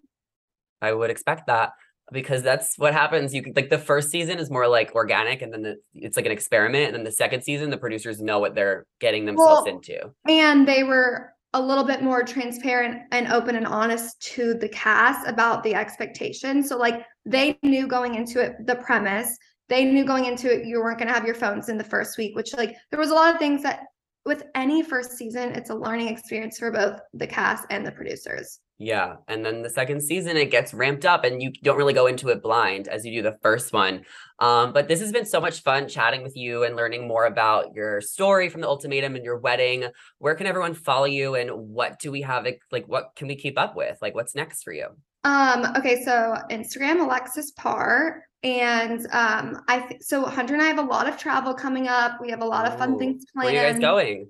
I 0.82 0.92
would 0.92 1.10
expect 1.10 1.46
that 1.46 1.72
because 2.12 2.42
that's 2.42 2.76
what 2.76 2.92
happens. 2.92 3.32
You 3.34 3.42
could 3.42 3.56
like 3.56 3.70
the 3.70 3.78
first 3.78 4.10
season 4.10 4.38
is 4.38 4.50
more 4.50 4.68
like 4.68 4.94
organic, 4.94 5.40
and 5.40 5.52
then 5.52 5.62
the, 5.62 5.76
it's 5.94 6.16
like 6.16 6.26
an 6.26 6.32
experiment, 6.32 6.86
and 6.86 6.94
then 6.96 7.04
the 7.04 7.12
second 7.12 7.42
season, 7.42 7.70
the 7.70 7.78
producers 7.78 8.20
know 8.20 8.38
what 8.38 8.54
they're 8.54 8.86
getting 9.00 9.24
themselves 9.24 9.62
Well, 9.64 9.76
into. 9.76 10.10
And 10.28 10.68
they 10.68 10.82
were 10.82 11.32
a 11.54 11.60
little 11.60 11.84
bit 11.84 12.02
more 12.02 12.22
transparent 12.22 13.02
and 13.12 13.28
open 13.28 13.56
and 13.56 13.66
honest 13.66 14.20
to 14.22 14.54
the 14.54 14.68
cast 14.68 15.26
about 15.28 15.62
the 15.62 15.74
expectation. 15.74 16.62
So 16.62 16.78
like 16.78 17.04
they 17.26 17.58
knew 17.62 17.86
going 17.86 18.14
into 18.14 18.40
it 18.40 18.66
the 18.66 18.76
premise. 18.76 19.36
They 19.68 19.84
knew 19.84 20.04
going 20.04 20.24
into 20.24 20.52
it 20.52 20.66
you 20.66 20.80
weren't 20.80 20.98
going 20.98 21.08
to 21.08 21.14
have 21.14 21.26
your 21.26 21.34
phones 21.34 21.68
in 21.68 21.78
the 21.78 21.84
first 21.84 22.18
week, 22.18 22.34
which 22.34 22.54
like 22.56 22.74
there 22.90 22.98
was 22.98 23.10
a 23.10 23.14
lot 23.14 23.34
of 23.34 23.38
things 23.38 23.62
that 23.62 23.84
with 24.24 24.44
any 24.54 24.82
first 24.82 25.12
season 25.12 25.50
it's 25.50 25.70
a 25.70 25.74
learning 25.74 26.08
experience 26.08 26.58
for 26.58 26.70
both 26.70 27.00
the 27.14 27.26
cast 27.26 27.66
and 27.70 27.86
the 27.86 27.92
producers. 27.92 28.60
Yeah. 28.78 29.16
And 29.28 29.46
then 29.46 29.62
the 29.62 29.70
second 29.70 30.02
season, 30.02 30.36
it 30.36 30.50
gets 30.50 30.74
ramped 30.74 31.04
up 31.04 31.22
and 31.22 31.40
you 31.40 31.52
don't 31.62 31.76
really 31.76 31.92
go 31.92 32.08
into 32.08 32.30
it 32.30 32.42
blind 32.42 32.88
as 32.88 33.06
you 33.06 33.12
do 33.12 33.22
the 33.22 33.38
first 33.40 33.72
one. 33.72 34.02
Um, 34.40 34.72
but 34.72 34.88
this 34.88 34.98
has 35.00 35.12
been 35.12 35.24
so 35.24 35.40
much 35.40 35.62
fun 35.62 35.86
chatting 35.86 36.24
with 36.24 36.36
you 36.36 36.64
and 36.64 36.74
learning 36.74 37.06
more 37.06 37.26
about 37.26 37.76
your 37.76 38.00
story 38.00 38.48
from 38.48 38.60
the 38.60 38.66
ultimatum 38.66 39.14
and 39.14 39.24
your 39.24 39.38
wedding. 39.38 39.84
Where 40.18 40.34
can 40.34 40.48
everyone 40.48 40.74
follow 40.74 41.04
you 41.04 41.36
and 41.36 41.50
what 41.52 42.00
do 42.00 42.10
we 42.10 42.22
have? 42.22 42.44
Like, 42.72 42.88
what 42.88 43.12
can 43.14 43.28
we 43.28 43.36
keep 43.36 43.56
up 43.56 43.76
with? 43.76 43.98
Like, 44.02 44.16
what's 44.16 44.34
next 44.34 44.64
for 44.64 44.72
you? 44.72 44.88
Um 45.24 45.66
okay, 45.76 46.02
so 46.04 46.36
Instagram 46.50 47.00
Alexis 47.00 47.52
Parr 47.52 48.24
and 48.42 49.06
um 49.12 49.62
I 49.68 49.86
th- 49.88 50.02
so 50.02 50.24
Hunter 50.24 50.54
and 50.54 50.62
I 50.62 50.66
have 50.66 50.78
a 50.78 50.82
lot 50.82 51.08
of 51.08 51.16
travel 51.16 51.54
coming 51.54 51.86
up. 51.88 52.20
We 52.20 52.30
have 52.30 52.42
a 52.42 52.46
lot 52.46 52.66
of 52.66 52.76
fun 52.78 52.98
things 52.98 53.24
Where 53.32 53.44
planned. 53.44 53.56
are 53.58 53.66
you 53.68 53.72
guys 53.74 53.80
going? 53.80 54.28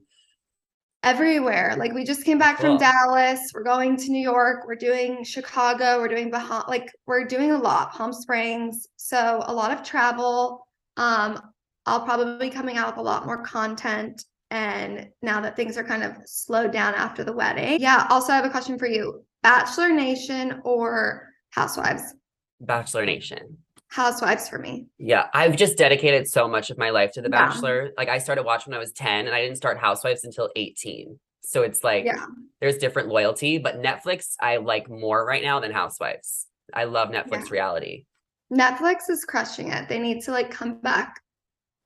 everywhere. 1.04 1.74
Like 1.78 1.92
we 1.92 2.04
just 2.04 2.24
came 2.24 2.38
back 2.38 2.58
Cool. 2.58 2.78
from 2.78 2.78
Dallas. 2.78 3.50
We're 3.54 3.64
going 3.64 3.96
to 3.96 4.10
New 4.12 4.22
York. 4.22 4.66
We're 4.68 4.76
doing 4.76 5.24
Chicago. 5.24 5.98
We're 5.98 6.08
doing 6.08 6.30
Bahama. 6.30 6.64
Like 6.68 6.92
we're 7.06 7.24
doing 7.24 7.50
a 7.50 7.58
lot. 7.58 7.92
Palm 7.92 8.12
Springs. 8.12 8.86
So 8.96 9.42
a 9.46 9.52
lot 9.52 9.72
of 9.72 9.82
travel. 9.82 10.66
Um, 10.96 11.40
I'll 11.86 12.02
probably 12.04 12.48
be 12.48 12.54
coming 12.54 12.76
out 12.76 12.86
with 12.88 12.98
a 12.98 13.02
lot 13.02 13.26
more 13.26 13.42
content. 13.42 14.24
And 14.52 15.08
now 15.22 15.40
that 15.40 15.56
things 15.56 15.76
are 15.76 15.82
kind 15.82 16.04
of 16.04 16.12
slowed 16.26 16.70
down 16.72 16.94
after 16.94 17.24
the 17.24 17.32
wedding. 17.32 17.80
Yeah. 17.80 18.06
Also, 18.10 18.32
I 18.32 18.36
have 18.36 18.44
a 18.44 18.50
question 18.50 18.78
for 18.78 18.86
you: 18.86 19.24
Bachelor 19.42 19.90
Nation 19.92 20.60
or 20.64 21.28
Housewives? 21.50 22.14
Bachelor 22.60 23.04
Nation. 23.04 23.58
Housewives 23.88 24.48
for 24.48 24.58
me. 24.58 24.86
Yeah, 24.98 25.26
I've 25.34 25.56
just 25.56 25.76
dedicated 25.76 26.26
so 26.28 26.48
much 26.48 26.70
of 26.70 26.78
my 26.78 26.90
life 26.90 27.10
to 27.12 27.20
The 27.22 27.28
Yeah. 27.30 27.46
Bachelor. 27.46 27.90
Like 27.98 28.08
I 28.08 28.18
started 28.18 28.44
watching 28.44 28.70
when 28.70 28.76
I 28.78 28.80
was 28.80 28.92
10 28.92 29.26
and 29.26 29.34
I 29.34 29.42
didn't 29.42 29.56
start 29.56 29.78
Housewives 29.78 30.24
until 30.24 30.48
18. 30.56 31.18
So 31.42 31.62
it's 31.62 31.84
like 31.84 32.04
Yeah. 32.04 32.24
there's 32.60 32.78
different 32.78 33.08
loyalty, 33.08 33.58
but 33.58 33.82
Netflix 33.82 34.34
I 34.40 34.56
like 34.58 34.88
more 34.88 35.26
right 35.26 35.42
now 35.42 35.60
than 35.60 35.72
Housewives. 35.72 36.46
I 36.72 36.84
love 36.84 37.10
Netflix 37.10 37.44
Yeah. 37.46 37.50
reality. 37.52 38.04
Netflix 38.50 39.10
is 39.10 39.24
crushing 39.24 39.70
it. 39.72 39.88
They 39.88 39.98
need 39.98 40.22
to 40.22 40.30
like 40.30 40.50
come 40.50 40.80
back 40.80 41.20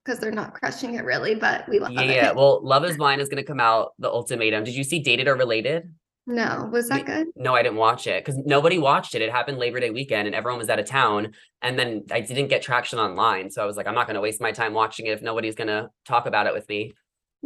because 0.04 0.20
they're 0.20 0.30
not 0.30 0.54
crushing 0.54 0.94
it 0.94 1.04
really, 1.04 1.34
but 1.34 1.68
we 1.68 1.80
love 1.80 1.90
Yeah, 1.90 2.02
it. 2.02 2.14
yeah. 2.14 2.32
Well, 2.32 2.60
Love 2.62 2.84
is 2.84 2.96
Blind 2.96 3.20
is 3.20 3.28
going 3.28 3.42
to 3.42 3.46
come 3.46 3.58
out 3.60 3.94
the 3.98 4.08
ultimatum. 4.10 4.62
Did 4.62 4.74
you 4.76 4.84
see 4.84 5.00
Dated 5.00 5.26
or 5.26 5.34
Related? 5.34 5.92
No, 6.26 6.68
was 6.72 6.88
that 6.88 7.06
good? 7.06 7.28
No, 7.36 7.54
I 7.54 7.62
didn't 7.62 7.78
watch 7.78 8.06
it 8.06 8.24
because 8.24 8.40
nobody 8.44 8.78
watched 8.78 9.14
it. 9.14 9.22
It 9.22 9.30
happened 9.30 9.58
Labor 9.58 9.80
Day 9.80 9.90
weekend 9.90 10.26
and 10.26 10.34
everyone 10.34 10.58
was 10.58 10.68
out 10.68 10.78
of 10.78 10.86
town. 10.86 11.32
And 11.62 11.78
then 11.78 12.04
I 12.10 12.20
didn't 12.20 12.48
get 12.48 12.62
traction 12.62 12.98
online. 12.98 13.50
So 13.50 13.62
I 13.62 13.66
was 13.66 13.76
like, 13.76 13.86
I'm 13.86 13.94
not 13.94 14.06
going 14.06 14.14
to 14.16 14.20
waste 14.20 14.40
my 14.40 14.52
time 14.52 14.72
watching 14.72 15.06
it 15.06 15.10
if 15.10 15.22
nobody's 15.22 15.54
going 15.54 15.68
to 15.68 15.88
talk 16.04 16.26
about 16.26 16.46
it 16.46 16.54
with 16.54 16.68
me. 16.68 16.94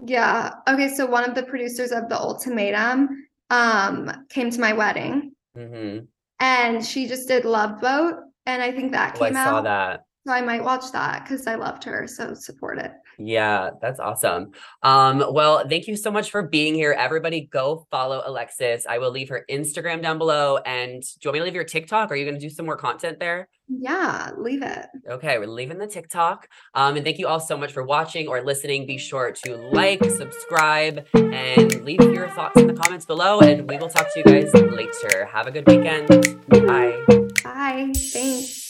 Yeah. 0.06 0.52
Okay. 0.68 0.88
So 0.88 1.06
one 1.06 1.28
of 1.28 1.34
the 1.34 1.42
producers 1.42 1.92
of 1.92 2.08
the 2.08 2.18
ultimatum 2.18 3.26
um 3.50 4.10
came 4.30 4.48
to 4.50 4.60
my 4.60 4.72
wedding 4.72 5.32
hmm 5.56 5.98
and 6.38 6.84
she 6.84 7.06
just 7.08 7.28
did 7.28 7.44
Love 7.44 7.80
Boat. 7.80 8.14
And 8.46 8.62
I 8.62 8.72
think 8.72 8.92
that 8.92 9.16
Oh, 9.18 9.24
I 9.24 9.26
came 9.26 9.34
saw 9.34 9.58
out. 9.58 9.64
that. 9.64 10.04
So 10.26 10.32
I 10.32 10.40
might 10.40 10.64
watch 10.64 10.90
that 10.92 11.24
because 11.24 11.46
I 11.46 11.56
loved 11.56 11.84
her. 11.84 12.06
So 12.06 12.34
support 12.34 12.78
it. 12.78 12.92
Yeah, 13.22 13.70
that's 13.82 14.00
awesome. 14.00 14.52
Um, 14.82 15.22
well, 15.32 15.68
thank 15.68 15.86
you 15.86 15.94
so 15.94 16.10
much 16.10 16.30
for 16.30 16.42
being 16.42 16.74
here. 16.74 16.92
Everybody 16.92 17.42
go 17.42 17.86
follow 17.90 18.22
Alexis. 18.24 18.86
I 18.88 18.96
will 18.96 19.10
leave 19.10 19.28
her 19.28 19.44
Instagram 19.50 20.00
down 20.00 20.16
below. 20.16 20.56
And 20.64 21.02
do 21.02 21.08
you 21.22 21.28
want 21.28 21.34
me 21.34 21.38
to 21.40 21.44
leave 21.44 21.54
your 21.54 21.64
TikTok? 21.64 22.10
Are 22.10 22.16
you 22.16 22.24
going 22.24 22.38
to 22.38 22.40
do 22.40 22.48
some 22.48 22.64
more 22.64 22.78
content 22.78 23.20
there? 23.20 23.48
Yeah, 23.68 24.30
leave 24.38 24.62
it. 24.62 24.86
Okay, 25.08 25.38
we're 25.38 25.46
leaving 25.46 25.76
the 25.76 25.86
TikTok. 25.86 26.48
Um, 26.74 26.96
and 26.96 27.04
thank 27.04 27.18
you 27.18 27.28
all 27.28 27.40
so 27.40 27.58
much 27.58 27.72
for 27.72 27.82
watching 27.84 28.26
or 28.26 28.42
listening. 28.42 28.86
Be 28.86 28.96
sure 28.96 29.32
to 29.44 29.56
like, 29.56 30.02
subscribe, 30.02 31.06
and 31.14 31.84
leave 31.84 32.00
your 32.00 32.28
thoughts 32.30 32.58
in 32.58 32.68
the 32.68 32.74
comments 32.74 33.04
below. 33.04 33.40
And 33.40 33.68
we 33.68 33.76
will 33.76 33.90
talk 33.90 34.12
to 34.14 34.18
you 34.18 34.24
guys 34.24 34.50
later. 34.54 35.26
Have 35.26 35.46
a 35.46 35.50
good 35.50 35.66
weekend. 35.66 36.08
Bye. 36.48 37.04
Bye. 37.44 37.92
Thanks. 37.94 38.69